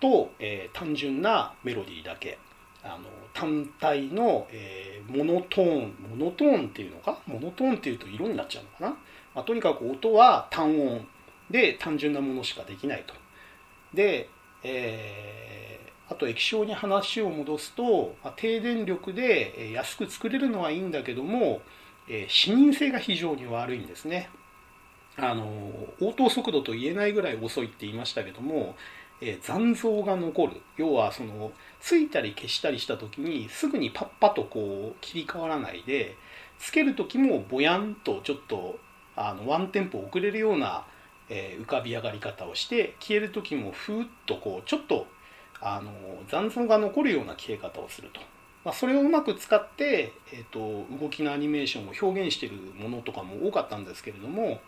[0.00, 2.38] と、えー、単純なメロディーだけ。
[2.84, 2.98] あの
[3.34, 7.18] 単体の、えー、モノトーンモノトーンっていうのか？
[7.26, 8.90] モノトーンっていうと色になっちゃうのかな、
[9.34, 11.04] まあ、とにかく音は単音
[11.50, 13.12] で単純なものしかできないと。
[13.92, 14.28] で、
[14.62, 21.62] えー、あと液晶に話を戻すと、まあ、低電力で安く作れるのはいいんだけども、
[22.08, 24.30] えー、視認性が非常に悪いんですね。
[25.18, 25.46] あの
[26.00, 28.76] 応答速度と言えないぐらい遅いって言いましたけども、
[29.20, 36.16] えー、残像が残る要はそのついたり消したりした時にすぐにパッパとこう切り替わらないで
[36.58, 38.78] つける時もぼやんとちょっと
[39.14, 40.84] あのワンテンポ遅れるような、
[41.30, 45.06] えー、浮かび上がり方をして消える時もふーっとこうちょっと
[45.62, 45.90] あの
[46.28, 48.20] 残像が残るような消え方をすると。
[48.64, 54.60] まあ、それをうまく使って、えーと動きのアニメーションを表現しているものとかも多かったんですけれども、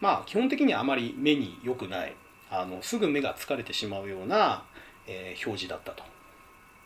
[0.00, 2.14] まあ基本的にはあまり目に良くない
[2.50, 4.64] あのすぐ目が疲れてしまうような、
[5.06, 6.02] えー、表示だったと。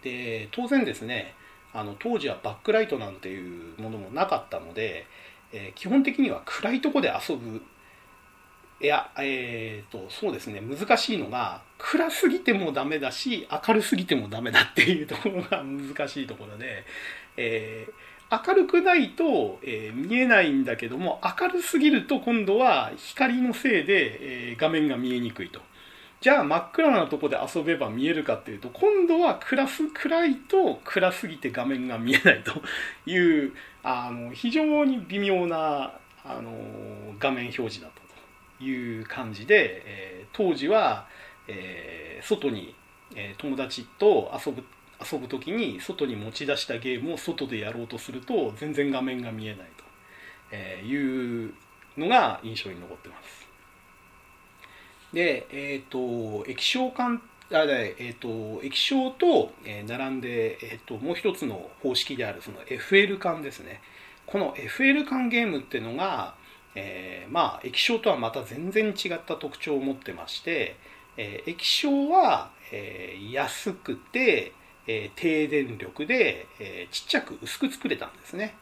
[0.03, 1.35] で当然ですね
[1.73, 5.07] あの当時はバックライトなんていうものもなかったので、
[5.53, 7.63] えー、基本的には暗いとこで遊ぶ
[8.81, 16.85] いやえっ、ー、とそうですね難しいのが暗すぎてもダメだし明るすぎてもダメだっていうところが難しいところで、
[17.37, 25.61] えー明るくないと、えー、見えないんだけども明るすぎると今度は光のせいで、えー、画面が見えにくいと。
[26.23, 32.63] じゃあ真っ暗なとこで遊べば見えるかっていうと今度は暗す暗いと暗すぎて画面が見えないと
[33.11, 35.93] いうあの非常に微妙な
[36.25, 36.53] あの
[37.19, 38.01] 画面表示だった
[38.61, 41.09] という感じで、えー、当時は、
[41.49, 42.73] えー、外に、
[43.17, 44.65] え、友達と遊ぶ
[45.11, 49.69] 遊ぶ時に外に持ち出したゲームを外でやろうとすると全然画面が見えない
[50.51, 51.55] という
[51.97, 53.47] のが印象に残ってます。
[55.13, 57.23] で、えっ、ー、と液晶管
[57.55, 59.53] あえーと、液晶と、
[59.87, 63.83] 並んで、えーと、もう一つの方式であるその FL 管ですね
[64.25, 66.35] この FL 管ゲームっていうのが、
[66.75, 70.77] えー、まあ液晶とはまた全然違った特徴を持ってまして、
[71.17, 74.53] えー、液晶は、えー、安くて、
[74.87, 78.55] えー、低電力で、えー、ちっちゃく薄く作れたんですね、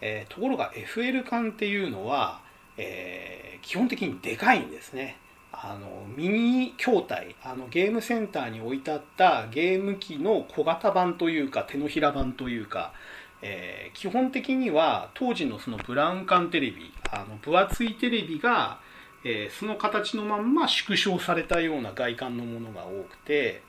[0.00, 2.40] えー、ところが FL 管っていうのは、
[2.76, 5.16] え基本的にでかいんですね。
[5.52, 12.92] あのミニ筐体あのゲームセンターに置いてあったゲーム機の小型版というか手のひら版というか、
[13.40, 18.80] え基本的には当時のそのブラウン管テレビあの分厚いテレビが、
[19.22, 23.62] えその形のまんま縮小されたような外観のものが多くて、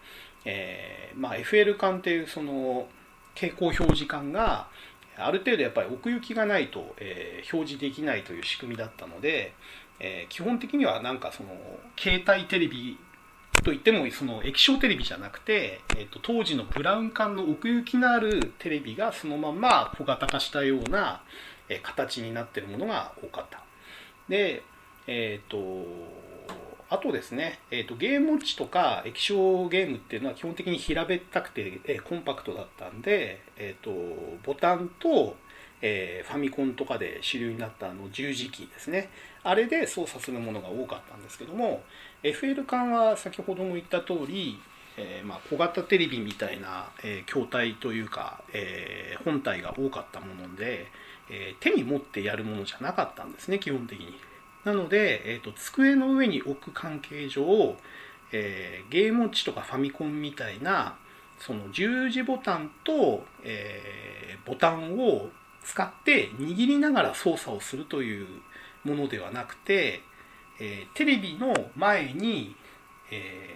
[0.46, 2.88] えーまあ、FL 管っていうその
[3.34, 4.68] 蛍光表示管が
[5.18, 9.54] ある程度やっぱり奥行きがないと、えー、表示できないという仕組みだったので、
[10.00, 11.50] えー、基本的にはなんかその
[11.98, 12.98] 携帯テレビ
[13.64, 21.22] といってもその液晶テレビじゃなくて、えーと、当時のブラウン管の奥行きのあるテレビがそのまま小型化したような、
[21.70, 23.64] えー、形になってるものが多かった。
[24.28, 24.64] で、
[25.08, 25.58] えっ、ー、と
[26.89, 33.91] あとですね、えーと、ゲームウォッチとか液晶ゲームっていうのは基本的に平べったくて、えー、コンパクトだったんで、えーと、
[34.43, 35.36] ボタンと、
[35.82, 39.10] えー、ファミコンとかで主流になったあの十字キーですね
[39.43, 41.82] あれで操作するものが多かったんですけども
[42.21, 44.60] FL 管は先ほども言った通り、
[44.98, 50.88] えー、まあ、小型テレビみたいな、え筐体というか、え本体が多かったもので、
[51.30, 54.15] え手に持ってやるものじゃなかったんですね基本的に。
[54.65, 57.75] なので、えーと、机の上に置く関係上、
[58.32, 60.97] えー、ゲームウォッチとかファミコンみたいな
[61.39, 65.30] その十字ボタンと、えー、ボタンを
[65.63, 68.28] 使って握りながら操作をするという
[68.84, 70.01] ものではなくて、
[70.60, 72.56] えー、テレビの前に、
[73.12, 73.49] え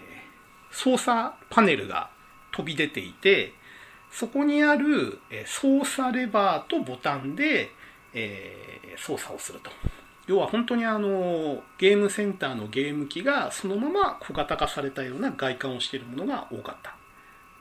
[0.71, 2.09] ー、操作パネルが
[2.51, 3.53] 飛び出ていて
[4.11, 7.69] そこにある、え操作レバーとボタンで、
[8.11, 9.69] え操作をすると。
[10.29, 16.95] 要は本当にあのゲームセンターのゲーム機がそのまま小型化されたような外観をしているものが多かった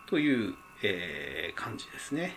[0.06, 2.36] という、え感じですね。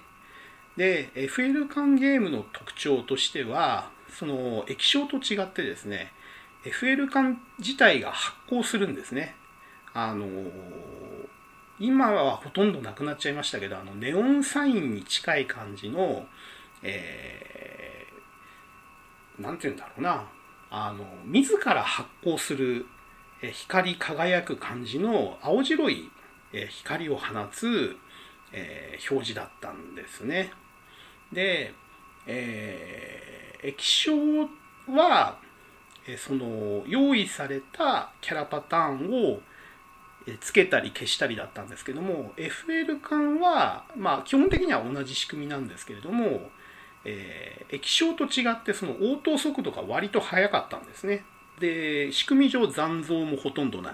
[0.78, 6.14] で FL 缶ゲームの特徴としてはその液晶と違ってですね
[6.64, 9.36] FL 缶自体が発光するんですね
[9.94, 10.26] あの
[11.78, 16.26] 今はほとんどなくなっちゃいましたけどあのネオンサインに近い感じの
[16.84, 17.81] えー、
[19.40, 20.28] なんて言うんだろうな
[20.70, 22.86] あの自ら発光する
[23.42, 26.10] 光り輝く感じの青白い
[26.70, 27.96] 光を放つ、
[28.52, 30.52] えー、表示だったんですね。
[31.34, 31.74] で、
[32.28, 34.14] えー、液晶
[34.88, 35.40] は、
[36.08, 39.40] えその用意されたキャラパターンを
[40.40, 46.50] つけたり消したりだったんですけども FL 缶は、まあ、基本的には同じ仕組みなんですけれども、
[47.06, 51.24] えー、液晶と違ってその応答速度が割と速かったんですね。
[51.60, 53.94] で仕組み上残像もほとんどない。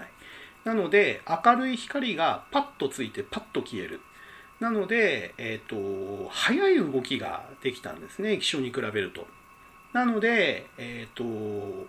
[0.64, 4.00] なので明るい光がパッとついてパッと消える。
[4.60, 9.26] なので、えっ、ー、と、速い動きができたんですね、液晶に比べると。
[9.92, 11.86] なので、えっ、ー、と、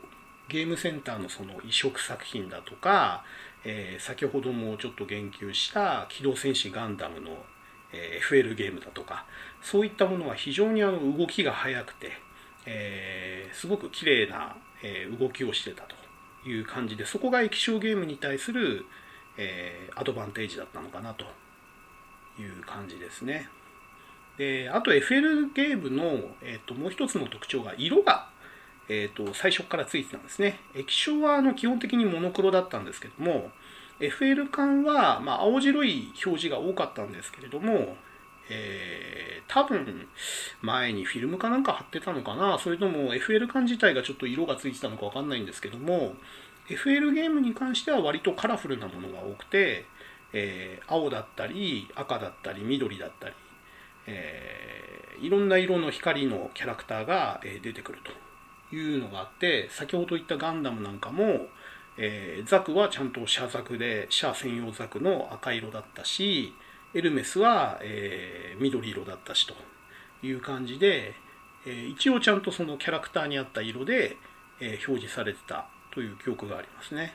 [0.48, 3.24] ゲームセンターのその移植作品だとか、
[3.64, 7.38] えー、先ほどもちょっと言及した機動戦士ガンダムの、
[7.94, 9.26] え、FL ゲームだとか、
[9.62, 12.12] そういったものは非常にあの動きが速くて、
[12.66, 18.86] えー、すごく綺麗な、え動きをしてたという感じで、そこが液晶ゲームに対する、
[19.38, 21.26] えアドバンテージだったのかなと
[22.42, 23.50] いう感じですね。
[24.40, 28.30] であと FL ゲームの、えーと、もう一つの特徴が色が、
[28.88, 30.62] えーと、最初からついてたんですね。
[30.74, 33.52] 液晶はあの基本的にモノクロだったんですけども
[34.00, 37.96] FL 缶は、まあ、青白い表示が多かったんですけれども、
[38.50, 40.08] えー、多分
[40.62, 42.58] 前にフィルムかなんか貼ってたのかな？
[42.58, 46.16] それとも FL 缶自体がちょっと色がついてたのかわかんないんですけども
[46.68, 49.86] FL ゲームに関しては割とカラフルなものが多くて
[50.34, 53.36] えー、青だったり赤だったり緑だったり、
[54.08, 58.00] えー、いろんな色の光のキャラクターが、出てくる
[58.70, 61.48] というのがあって先ほど言ったガンダムなんかも、
[62.02, 66.54] えー、ザクはちゃんとシャザクでシャア専用ザクの赤色だったし
[66.94, 69.54] エルメスは、えー、緑色だったしと
[70.26, 71.14] いう感じで、
[71.66, 74.16] えー、一応ちゃんとそのキャラクターに合った色で、
[74.62, 77.14] えー、表示されてたという記憶がありますね。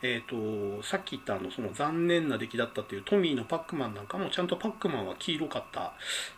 [0.00, 5.92] えーと、さっき言ったあのその残念な出来だったというトミーのパックマンなんかもちゃんとパックマンは黄色かった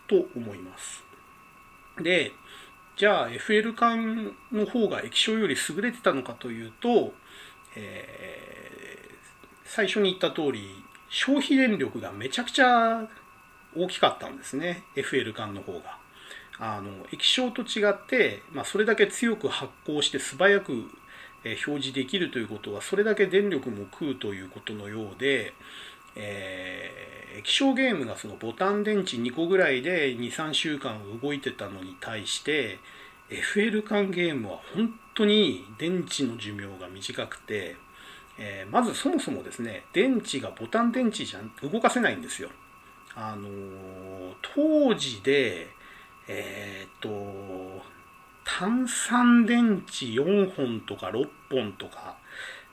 [0.06, 1.04] と思います。
[1.98, 2.32] で、
[2.96, 7.12] じゃあ FL 缶の方が液晶より優れてたのかというと、
[7.76, 9.14] えー、
[9.64, 13.08] 最初に言った通り消費電力がめちゃくちゃ
[13.76, 15.98] 大きかったんですね FL 缶の方が。
[16.62, 20.90] あの液晶と違って、まあ、それだけ強く発光して素早く
[21.42, 25.54] 表示できるということはそれだけ電力も食うということのようで、
[26.16, 32.78] えー、液晶ゲームがそのボタン電池2個ぐらいで23週間動いてたのに対して
[33.30, 37.76] FL 缶ゲームは本当に電池の寿命が短くて、
[38.38, 42.48] えー、まずそもそもですね電池がボタン電池じゃ動かせないんですよ。
[43.14, 45.68] あのー、当時で
[46.28, 47.82] えー、っと
[48.44, 52.16] 単3電池4本とか6本とか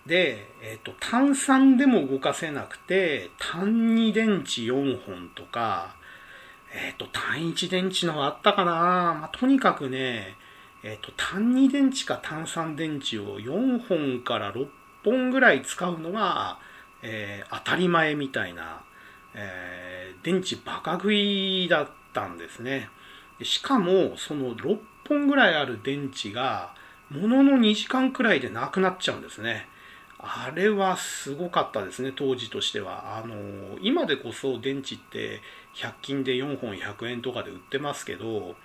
[0.08, 5.96] で、えっ、と、単3でも動かせなくて、単2電池4本とか、
[6.74, 10.36] えっ、と、単1電池のあったかなまあ、とにかくね、
[10.89, 14.67] えっ、と、単2電池か単3電池を4本から6
[15.04, 16.60] 本ぐらい使うのが、
[17.02, 18.83] え当たり前みたいな、
[19.33, 22.90] え電池バカ食いだったんですね。
[23.44, 24.79] しかも、その6
[25.10, 26.73] 本ぐらいある電池が、
[27.10, 29.67] ものの2時間くらいでなくなっちゃうんですね。
[30.19, 33.17] あれはすごかったですね、当時としては。
[33.17, 35.42] あの、今でこそ電池って
[35.75, 38.56] 100均で4本100円とかで売ってますけど、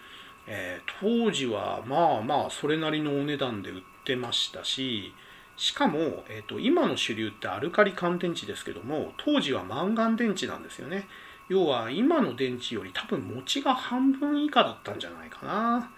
[0.47, 5.15] えー、当時はまあまあそれなりのお値段で売ってましたし、
[5.57, 11.07] しかも、えーと、今の主流ってアルカリ乾電池ですけども、当時はマンガン電池なんですよね。
[11.49, 15.91] 要は今の電池より多分持ちが半分以下だったんじゃないかな。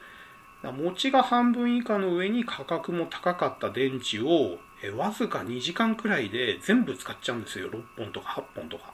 [0.72, 8.93] 持ちが半分以下の上に価格も高かった電池をえわずか2時間くらいで全部使っちゃうんですよ6本とか8本とか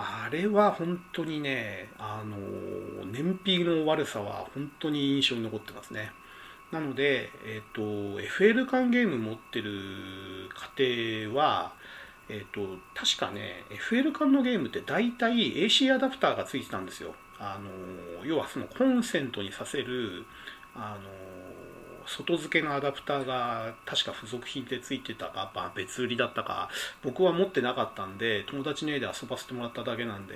[0.00, 2.36] あれは本当にねあの
[3.06, 6.12] 燃費の悪さは本当に印象に残ってますね。
[6.70, 9.72] なので、えっ、ー、と FL 缶ゲーム持ってる
[10.76, 11.72] 家庭は
[12.28, 17.14] えっ、ー、と確かね FL 缶のゲームって大体 AC アダプターがついてたんですよ。
[17.38, 20.24] あの要はそのコンセントにさせる
[20.74, 21.08] あの
[22.16, 26.68] 外付けのアダプターが確か付属品でついてたか、まあ、別売りだったか
[27.02, 30.34] 僕は持ってなかったんで友達の家で遊ばせてもらっただけなんで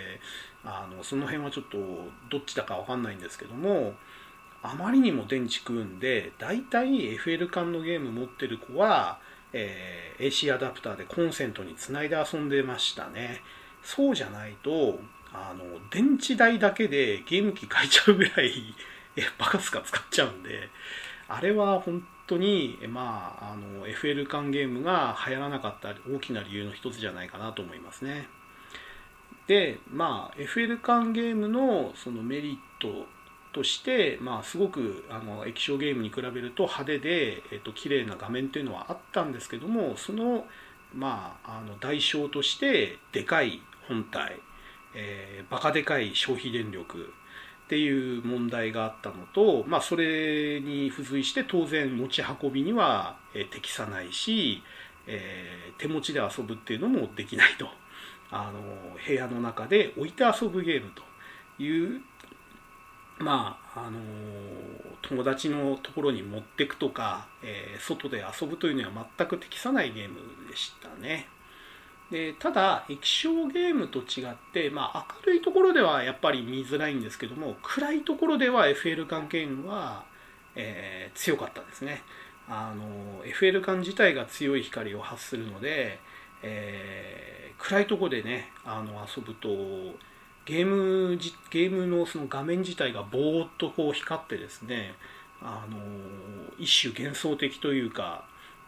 [0.64, 1.78] あのその辺はちょっと
[2.30, 3.94] どっちだか分かんないんですけども
[4.62, 9.18] あまりにも電池食うんで大体 FL 缶のゲーム持ってる子は、
[9.52, 13.42] えー、AC アダプターでコンセントにつないで遊んでましたね。
[13.82, 14.98] そうじゃないと
[15.34, 18.74] あの電池代だけでゲーム機買えちゃうぐらい
[19.38, 20.70] バカスカ使っちゃうんで
[21.28, 28.28] あれは本当に、まあ、あの FL 缶ゲームが流行らなかった大きな理由の一つじゃないかなと思いますね。
[29.46, 33.06] で、まあ、FL 缶ゲームのそのメリット
[33.52, 40.46] として、まあ、すごくあの液晶ゲームに比べると派手で、えっと綺麗な画面というのはあったんですけどもその,、
[40.94, 44.40] まあ、あの代償としてでかい本体、
[44.94, 47.12] えー、バカでかい消費電力
[47.64, 53.16] っていう問題があったのと、まあ、それに付随して当然持ち運びには
[53.50, 54.62] 適さないし、
[55.06, 57.66] えー、手持ちで遊ぶっていうのもできないと
[58.30, 58.60] あの
[59.06, 62.02] 部屋の中で置いて遊ぶゲームという
[63.18, 63.98] まああの
[65.02, 70.16] 友達のところに持ってくとか、えー、外で遊ぶというには全く適さないゲーム
[70.50, 71.28] でしたね。
[72.14, 80.04] でただ液晶ゲームと違って、まあ、明るいところではやっぱり見づらいんですけども暗いところでは FL 管ゲームは、
[80.54, 82.02] えー、強かったですね。
[82.48, 85.98] あの FL 管自体が強い光を発するので、
[86.44, 89.48] えー、暗いとこでねあの遊ぶと
[90.44, 91.18] ゲーム
[91.50, 94.94] ゲームのその画面自体がぼーっとこう光ってですね
[95.42, 95.78] あの
[96.60, 98.24] 一種幻想的というか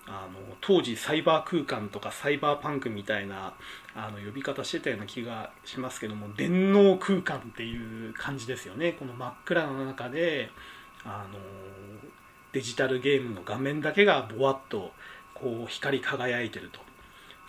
[0.09, 3.55] あの当時サイバー空間とかサイバーパンクみたいな
[3.95, 10.51] あの呼び方してたような気がしますけども電脳空間っていう感じですよねこの真っ暗の中で
[11.05, 11.39] あの
[12.53, 14.93] デジタルゲームの画面だけがぼわっと
[15.35, 16.81] こう光り輝いてると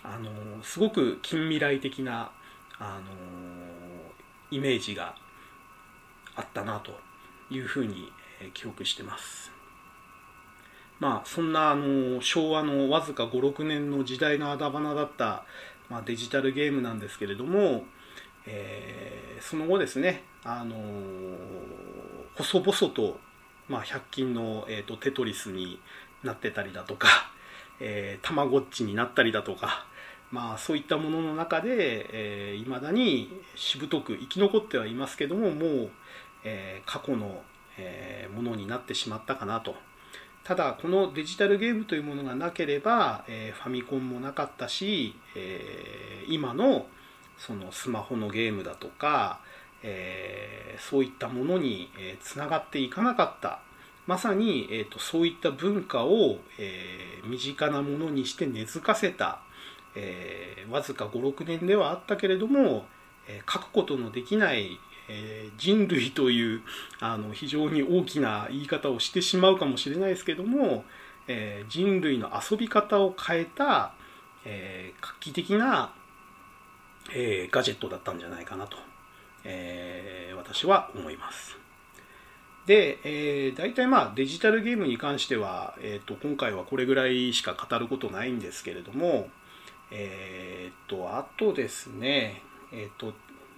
[0.03, 2.31] あのすごく近未来的な
[2.79, 3.11] あの
[4.49, 5.15] イメージが
[6.35, 6.99] あったなと
[7.49, 8.11] いうふうに
[8.53, 9.56] 記憶してます。
[10.99, 15.45] まあ、そんなあの昭和のわずか56年の時代のあだ花だった、
[15.89, 17.83] まあ、デジタルゲームなんですけれども、
[18.47, 20.75] えー、その後ですね、あの
[22.35, 23.19] 細々と、
[23.67, 25.79] まあ、100均の、えーと、テトリスに
[26.23, 27.07] なってたりだとか、
[27.79, 29.85] えー、たまごっちになったりだとか、
[30.31, 35.91] まあ、そういったものの中で、えー、だにしぶとく生き残ってはいますけどももう、
[36.43, 37.43] えー、過去の、
[37.77, 39.75] えー、ものになってしまったかなと
[40.47, 46.87] ただこのデジタルゲームというものがなければ、え、ファミコンもなかったし、え、今の
[47.37, 49.41] そのスマホのゲームだとか、
[49.83, 51.89] え、そういったものに
[52.21, 53.59] つながっていかなかった。
[54.05, 59.41] まさに、えーと、そういった文化を、えー、身近なものにして根付かせた、
[59.95, 62.85] えー、わずか56年ではあったけれども、
[63.27, 64.79] え、書くことのできない、
[65.09, 66.61] え、人類という
[66.99, 70.83] あの非常に大きな言い方をしてしまうかもしれないですけども、
[71.27, 73.93] えー、人類の遊び方を変えた、
[74.45, 75.93] えー、画期的な、
[77.13, 78.77] え、ガジェットだったんじゃないかなと、
[79.43, 81.57] え、私は思います。
[82.65, 89.29] で、え、大体まあデジタルゲームに関しては、えーと、今回はこれぐらいしか語ることないんですけれども、
[89.89, 92.41] えっ、と、あとですね、
[92.73, 93.13] えっ、と、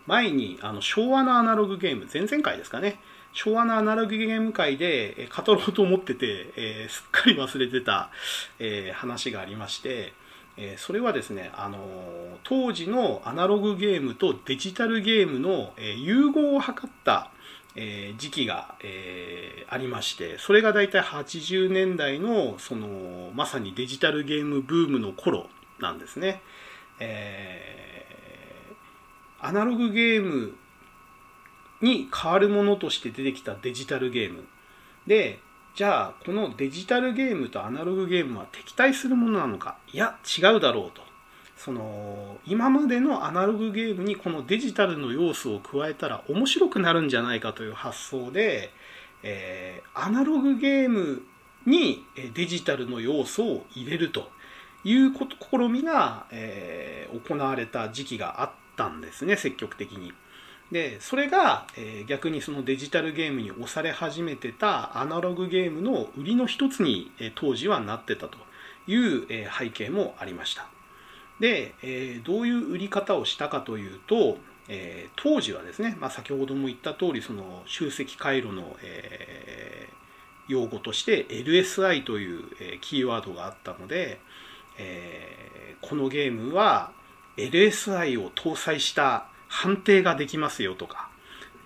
[0.09, 2.99] 前にあの昭和のアナログゲーム、前々回ですかね、
[3.31, 8.09] 昭和のアナログゲーム界で語ろうと思ってて、えー、すっかり忘れてた、
[8.57, 10.13] えー、話がありまして、
[10.57, 11.77] えー、それはですね、あの
[12.43, 17.29] 当時のアナログゲームとデジタルゲームの、え融合を図った、
[17.75, 25.47] え時期が、えありましてそれが大体80年代のそのまさにデジタルゲームブームの頃
[25.79, 26.41] なんですね。
[26.99, 27.88] え
[29.41, 30.55] アナログゲーム
[31.81, 34.45] に変わるものとして出てきたデジタルゲーム。
[35.07, 35.39] で
[35.75, 39.77] じゃあこのデジタルゲームとアナログゲームは敵対するものなのか？
[39.93, 41.01] いや違うだろうと。
[41.55, 48.71] その今までのアナログゲームにこのデジタルの要素を加えたら面白くなるんじゃないかという発想で、
[49.23, 51.23] えー、アナログゲーム
[51.65, 54.31] にデジタルの要素を入れると
[54.85, 60.13] いう試みが、えー、行われた時期があったんですね積極的に。
[60.71, 68.37] でそれが、えー、逆にそのデジタルゲームに押され始めてたアナログゲームの売りの一つに、えー、当時はなってたと
[68.85, 70.67] いう、えー、背景もありました。
[71.39, 79.87] で、えどういう売り方をしたかというと、え当時はですね、まあ、先ほども言った通りその集積回路の、え
[80.49, 84.19] 用語として LSI という、えキーワードがあったので、
[84.77, 86.91] えこのゲームは
[87.47, 91.09] LSI を搭載した判定ができますよとか、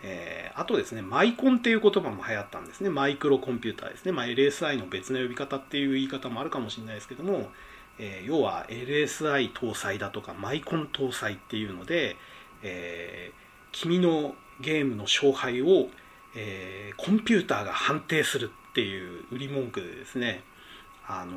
[0.03, 2.89] えー、あとですね、マイコンっていう言葉も流行ったんですね。
[2.89, 4.11] マイクロコンピューターですね。
[4.11, 7.49] まあ、LSI の別の呼び方っていう言い方もあるかもしれないですけども、
[7.97, 12.17] えー、要は LSI 搭載だとかマイコン搭載っていうので、
[12.63, 13.35] えー、
[13.71, 15.89] 君のゲームの勝敗を、
[16.35, 20.43] えコンピューターが判定するっていう売り文句でですね、
[21.07, 21.33] あの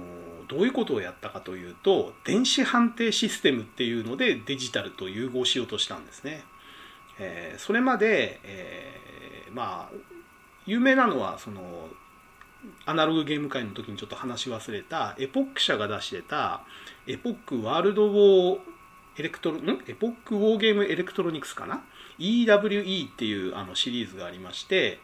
[0.47, 6.45] どういうことをやったかというと電子判定システムっていうのでデジタルと融合しようとしたんですね。
[7.19, 9.97] えー、それまで、えー、まあ
[10.67, 11.89] 有名なのはその
[12.85, 16.63] アナログゲーム界の時にちょっと話し忘れたエポック社が出してた
[17.07, 18.59] エポックワールドウォー
[19.19, 19.83] エレクトロニ？
[19.87, 21.85] エポックウォーゲームエレクトロニクスかな
[22.19, 24.99] ？EWE っていうあのシリーズがありまして、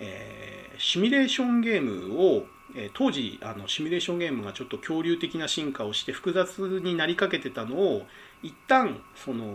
[0.00, 8.06] えー、シミュレーションゲームをえ当時あのシミュレーションゲームがちょっと恐竜的な進化をして複雑になりかけてたのを
[8.42, 9.46] 一旦その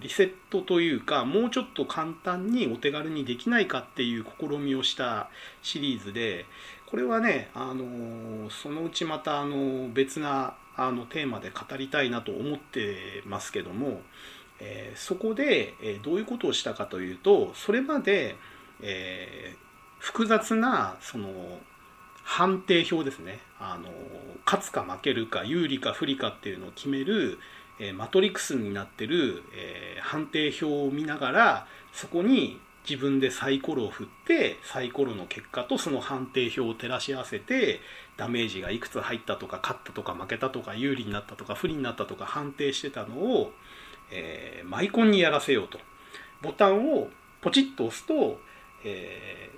[0.00, 5.28] リセットというかもうちょっと簡単にお手軽にできないかっていう試みをした
[5.62, 6.44] シリーズで
[6.86, 14.02] これはねあのそのうちまたあの別なあのテーマで語りたいなと思ってますけども、
[14.60, 18.36] えー、そこで、えどういうことをしたかというとそれまで、
[18.82, 19.65] えー、
[20.06, 21.28] 複雑なその
[22.22, 23.40] 判定表ですね。
[23.58, 23.90] あの
[24.44, 27.40] 勝つか負けるか有利か不利かっていうのを決める、
[27.80, 37.80] えー、マトリックスになってる、えー、判定表を見ながらそこに自分でサイコロを振ってサイコロの結果とその判定表を照らし合わせて
[38.16, 43.52] ダメージがいくつ入ったとか勝ったとか負けたとか有利になったとか不利になったとか判定してたのを、
[44.12, 45.80] えー、マイコンにやらせようと。
[46.42, 47.08] ボタンを
[47.40, 48.38] ポチッと押すと、
[48.84, 49.50] え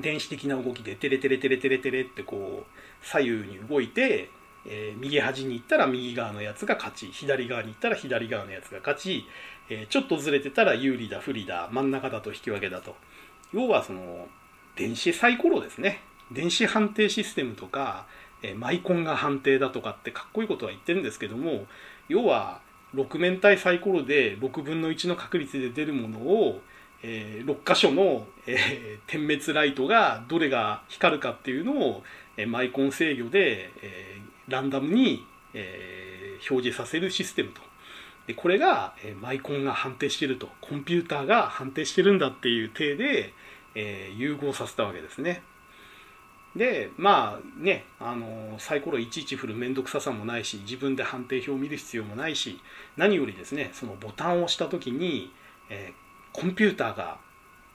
[0.00, 4.30] 電子的な動きでテレテレテレテレテレってこう左右に動いて、
[4.66, 9.26] えー、右端に行ったら右側のやつが勝ち左側に行ったら左側のやつが勝ち、
[9.68, 12.96] えー、ちょっとずれてたら有利だ不利だ真ん中だと引き分けだと。
[13.52, 14.28] 要はその
[14.76, 16.00] 電子サイコロですね。
[16.30, 18.06] 電子判定システムとか、
[18.42, 21.66] えー、マイコンが判定だとかってかっこいいことは言ってるんですけども
[22.08, 22.60] 要は
[22.94, 26.62] 6面体サイコロで6分の1の確率で出るものを
[27.02, 32.02] えー、6箇所の、えー、点滅ライトがどれが光るかっていうのを、
[32.36, 37.60] えー、マイコン制御で、えー、ランダムに、えー、表示させるシステムと。
[38.26, 43.34] でこれが、えー、マイコンが判定してるとコンピューターが判定してるんだっていう体で、
[43.74, 45.42] えー、融合させたわけですね。
[46.54, 52.60] でまあねあのサイコロいちいち振る面倒くささもないし自分で判定表を見る必要もないし
[52.96, 55.32] 何よりですねそのボタンを押した時に、
[55.70, 55.94] え
[56.32, 57.18] コンピューターが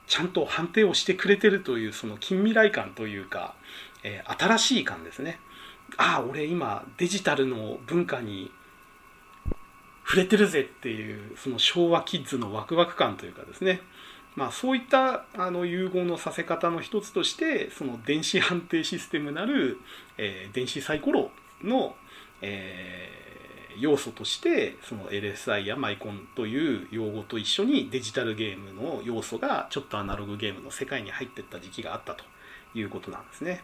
[0.06, 3.54] ちゃんと判定をしてくれてるというその近未来感というか、
[4.02, 5.38] えー、新しい感ですね。
[5.96, 8.50] ああ、俺今デジタルの文化に
[10.04, 13.80] 触れてるぜっていうその昭和キッズのワクワク感というかですね。
[14.36, 19.78] まあそういったあの融合のさせ方の一つとしてその電子判定システムなる、
[20.16, 21.30] えー、電子サイコロ
[21.62, 21.94] の、
[22.40, 23.27] えー
[23.80, 32.24] 要素としてその LSI やマイコンという用語と一緒にデジタルゲームの要素がちょっとアナログゲームの世界に入っていった時期があったと
[32.74, 33.62] いうことなんですね。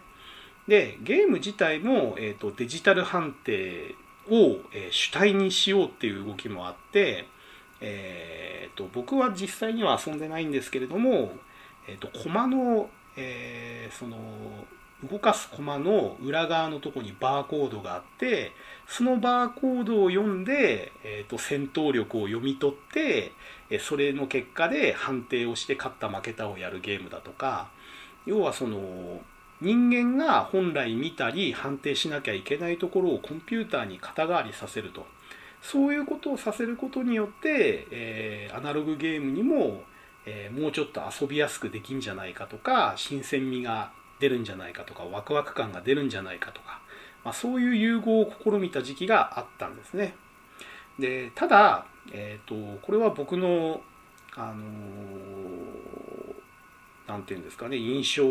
[0.68, 3.94] でゲーム自体も、えーと、デジタル判定
[4.30, 7.26] を、えー、主体にしようっていう動きもあって、
[7.80, 11.32] えーと、僕は実際には遊んでないんですけれども、
[11.86, 14.16] えーと、と駒の、えー、その
[15.10, 18.52] 動かすコマの裏側のとこにバーコードがあって
[18.86, 23.32] そのバーコードを読んで、えーと、戦闘力を読み取って
[23.70, 27.68] えそれの結果で判定をして勝った負けたをやるゲームだとか
[28.26, 29.20] 要はその
[29.60, 35.06] 人間が本来見たり判定しなきゃいけないところをコンピューターに肩代わりさせると。
[35.62, 39.82] そういうことをさせることによって、えー、アナログゲームにも、
[40.26, 43.90] え、もうちょっと遊びやすくできんじゃないかとか新鮮味が
[44.24, 46.80] 出るんじゃないかとかワクワク感が出るんじゃないかとか、
[47.24, 50.14] まあ、そういう融合を試みた時期があったんですね。
[50.98, 53.82] でただ、えーと、これは僕の、
[54.34, 54.54] あのー、
[57.06, 58.22] 何て言うんですかね印象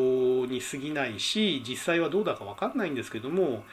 [0.47, 3.63] に過ぎないし実際はどうだか分かんないんですけども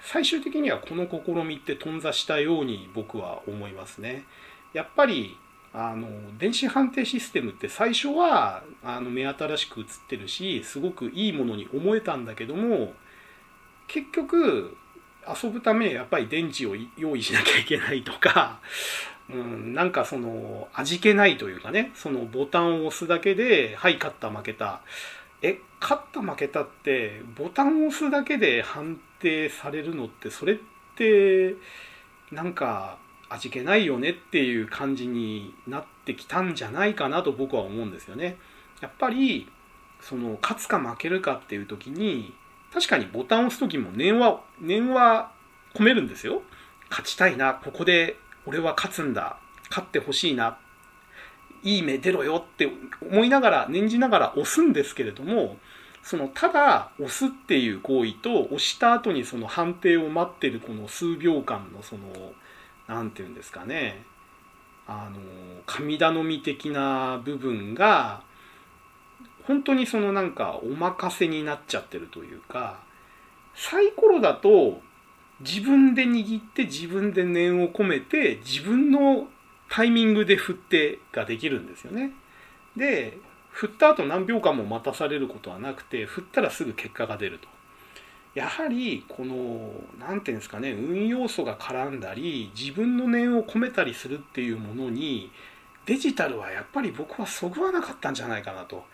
[0.00, 4.24] 最終的にはこの試みって頓挫したように僕は思いますね。
[4.72, 5.36] やっぱり
[5.80, 6.08] あの
[6.38, 12.94] 電子判定システムって最初はあの目新しく映ってるしすごくいいものに思えたんだけども
[13.86, 14.76] 結局
[15.42, 18.60] 遊ぶためやっぱり電池を用意しなきゃいけないとか、
[19.28, 24.80] うん、なんかその味気ないというかねそのボタンを押すだけではい勝った負けた。
[25.40, 30.56] え勝った負けたってボタンを押すだけで判定されるのってそれっ
[30.96, 31.54] て
[32.32, 32.98] なんか
[33.30, 38.38] 味気ないよねっていう感じになってきたんじゃないかなと僕は思うんですよね。
[38.80, 39.48] やっぱり
[40.00, 42.34] その勝つか負けるかっていう時に
[42.72, 45.32] 確かにボタンを押す時も念は念は
[45.74, 46.42] 込めるんですよ。
[46.90, 48.16] 勝ちたいなここで
[48.46, 50.58] 俺は勝つんだ勝ってほしいな
[51.62, 52.70] いい目出ろよって
[53.02, 55.58] 思いながら念じながら押すんですけれども
[56.02, 62.04] そのただ押すっていう行為と押した後にその判定を待ってるこの数秒間のその
[62.88, 64.04] 何て言うんですかね
[64.86, 65.20] あの
[65.66, 68.22] 神頼み的な部分が
[69.46, 72.80] 本当にそのなんかお任せになっちゃってるというか
[73.54, 74.80] サイコロだと
[75.40, 79.28] 自分で握って自分で念を込めて自分の
[79.70, 82.12] タイミングで振ってができるんですよね。
[82.76, 83.18] で
[83.50, 87.48] 振った後何秒間も待たされることはなくて振ったらすぐ結果が出ると。
[88.34, 95.30] やはりこの何て言うんですかね運要素が絡んだり自分の念を込めたりするっていうものに
[95.86, 98.84] デジタルはやっぱり僕はそぐわなかったんじゃないかなと。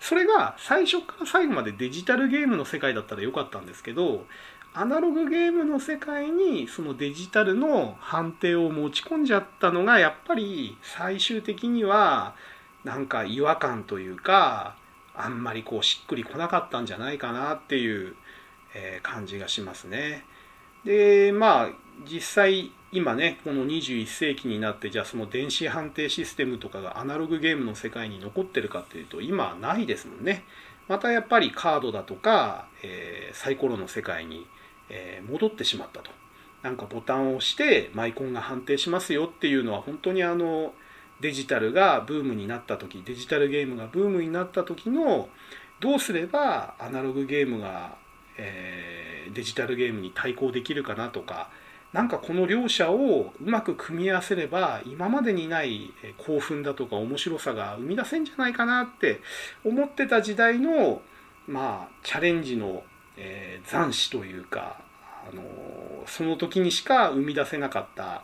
[0.00, 4.24] それが最初から最後までデジタルゲームの世界だったらよかったんですけど
[4.72, 12.34] アナログゲームの世界にそのデジタルの判定を持ち込んじゃったのがやっぱり最終的には
[12.84, 14.76] なんか違和感というか
[15.14, 18.14] あんまりこうしっくりこなかったんじゃないかなっていう
[18.74, 20.24] え感じがしますね。
[20.84, 21.70] でまあ
[22.10, 30.44] 実際今ねこの21世紀になってじゃあその電子判定システムとかがアナログゲームの世界に残ってるかっていうと今はないですもんね。
[30.88, 34.46] またやっぱりカードだとか、えー、サイコロの世界に、
[34.88, 36.10] えー、戻ってしまったと。
[36.62, 40.74] なんかボタンを押してマイコンが判定しますよっていうのは本当にあの
[41.20, 45.28] デジタルがブームになった時デジタルゲームがブームになった時の
[45.80, 47.96] どうすればアナログゲームが
[48.40, 51.50] えー、デジタルゲームに対抗できるかなとか
[51.92, 59.20] なんかこの両者をうまく組み合わせれば今までにない興奮だとか面白さが生み出せんじゃないかなって
[59.64, 61.02] 思ってた時代の
[61.48, 62.84] まあチャレンジの、
[63.16, 64.80] えー、斬新というか、
[65.28, 65.46] あのー、
[66.06, 68.22] その時にしか生み出せなかった、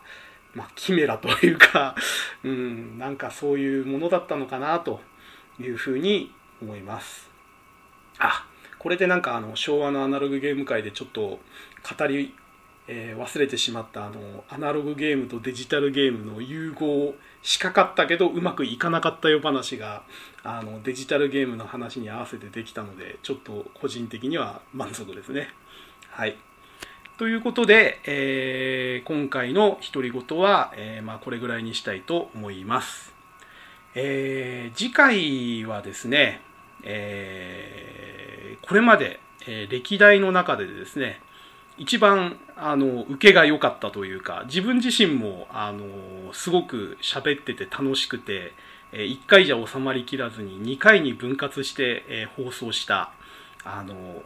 [0.53, 1.95] まあ、キメラというか、
[2.45, 5.01] うん、なんかそういうものだったのかなと
[5.59, 7.29] いうふうに思います。
[8.17, 8.47] あ
[8.79, 11.21] これでなんかあの昭和のアナログゲーム界でちょっと
[11.97, 12.33] 語り、
[12.87, 20.03] えー、忘れてしまったあのアナログゲームとデジタルゲームの融合しかかったけどうまくいかなかったよ話が
[20.43, 25.49] あのデジタルゲームの話に合わせてできたのでちょっと個人的には満足ですね。
[26.09, 26.37] はい
[27.17, 33.11] ということで、えー、今回の独り言は、えー、まあ、これぐらいにしたいと思います。
[33.95, 36.41] えー、次回はですね、
[36.83, 41.21] えー、これまで、えー、歴代の中でですね
[41.77, 48.53] 一番あの受けが良かったというか自分自身もあのすごく喋ってて楽しくて、
[48.91, 53.11] えー、1回じゃ収まりきらずに2回に分割して、えー、放送した
[53.63, 54.23] あの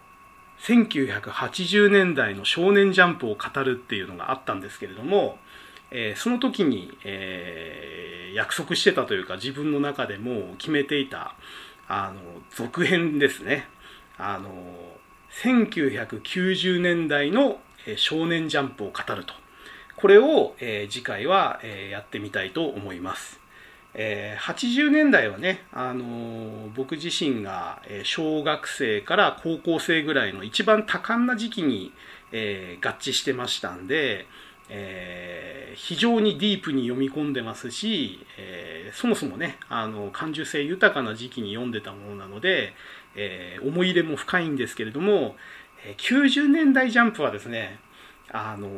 [0.62, 5.38] 1980年代の少年ジャンプを語るっていうのがあったんですけれども、
[5.90, 11.34] えー、その時に、えー、約束してたというか自分の中でも決めていた
[11.94, 12.22] あの
[12.56, 13.68] 続編ですね。
[14.18, 14.50] あの
[15.44, 17.60] 1990年代の
[17.98, 19.34] 少年ジャンプを語ると。
[19.98, 23.40] これを、えー、次回は、えー、やってみたいと思います、
[23.94, 31.92] えー、80年代はね、あのー、僕自身が小学生から高校生ぐらいの一番多感な時期に、
[32.32, 34.26] え合致してましたんで、
[34.74, 42.74] えー、非常にディープに読み込んでますし、えー、そもそもねあの感受性豊かな時期に読んでたものなので、
[43.16, 45.36] えー、思い入れも深いんですけれども
[45.98, 47.80] 90年代ジャンプはですね
[48.32, 48.70] あの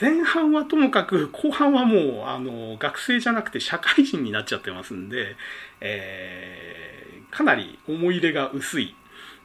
[0.00, 5.34] 前半はともかく後半はもうあの学生じゃなくて社会人になっちゃってますんで、
[5.80, 8.94] えかなり思い入れが薄い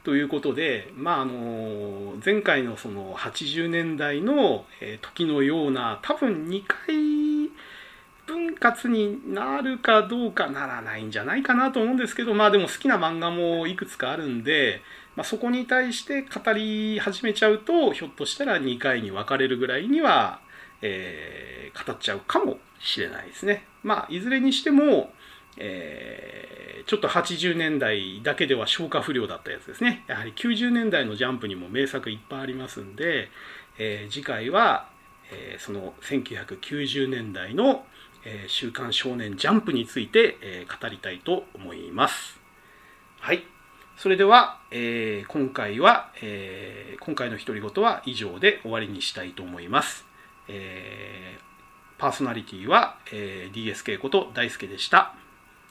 [0.04, 4.66] ということで、まあ、あの前回のその80年代の
[5.01, 7.34] 時のような多分2回
[8.26, 14.82] 分活になるかどうかならないんじゃないかなと思うんですけどまあでも好きな漫画もいくつかあるんで、
[15.16, 20.39] まあ、そこに対して語り始めちゃうとひょっとしたら2回に分かれるぐらいには、
[20.82, 23.66] えー、語っちゃうかもしれないですね。
[23.84, 25.14] まあいずれにしても、
[25.58, 30.04] えー、ちょっと80年代だけでは消化不良だったやつですね。
[30.08, 33.30] やはり90年代のジャンプにも名作いっぱいありますんで、
[33.78, 34.89] えー、次回は、
[35.32, 37.86] えー、その1990年代の、
[38.26, 42.39] え週刊少年ジャンプについて、え語りたいと思います。
[43.20, 43.43] はい。
[43.97, 50.06] それでは、え今回は、え今回の独り言は以上で終わりにしたいと思います。
[50.47, 51.38] え
[51.97, 55.16] パーソナリティは、え DSK こと大輔でした。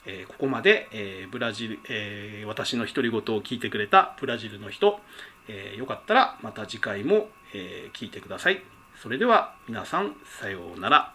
[0.07, 5.01] えここまで、えブラジル、え私の独り言を聞いてくれたブラジルの人、
[5.49, 8.63] えよかったらまた次回も、え聞いてください。
[9.03, 11.11] それでは皆さんさようなら。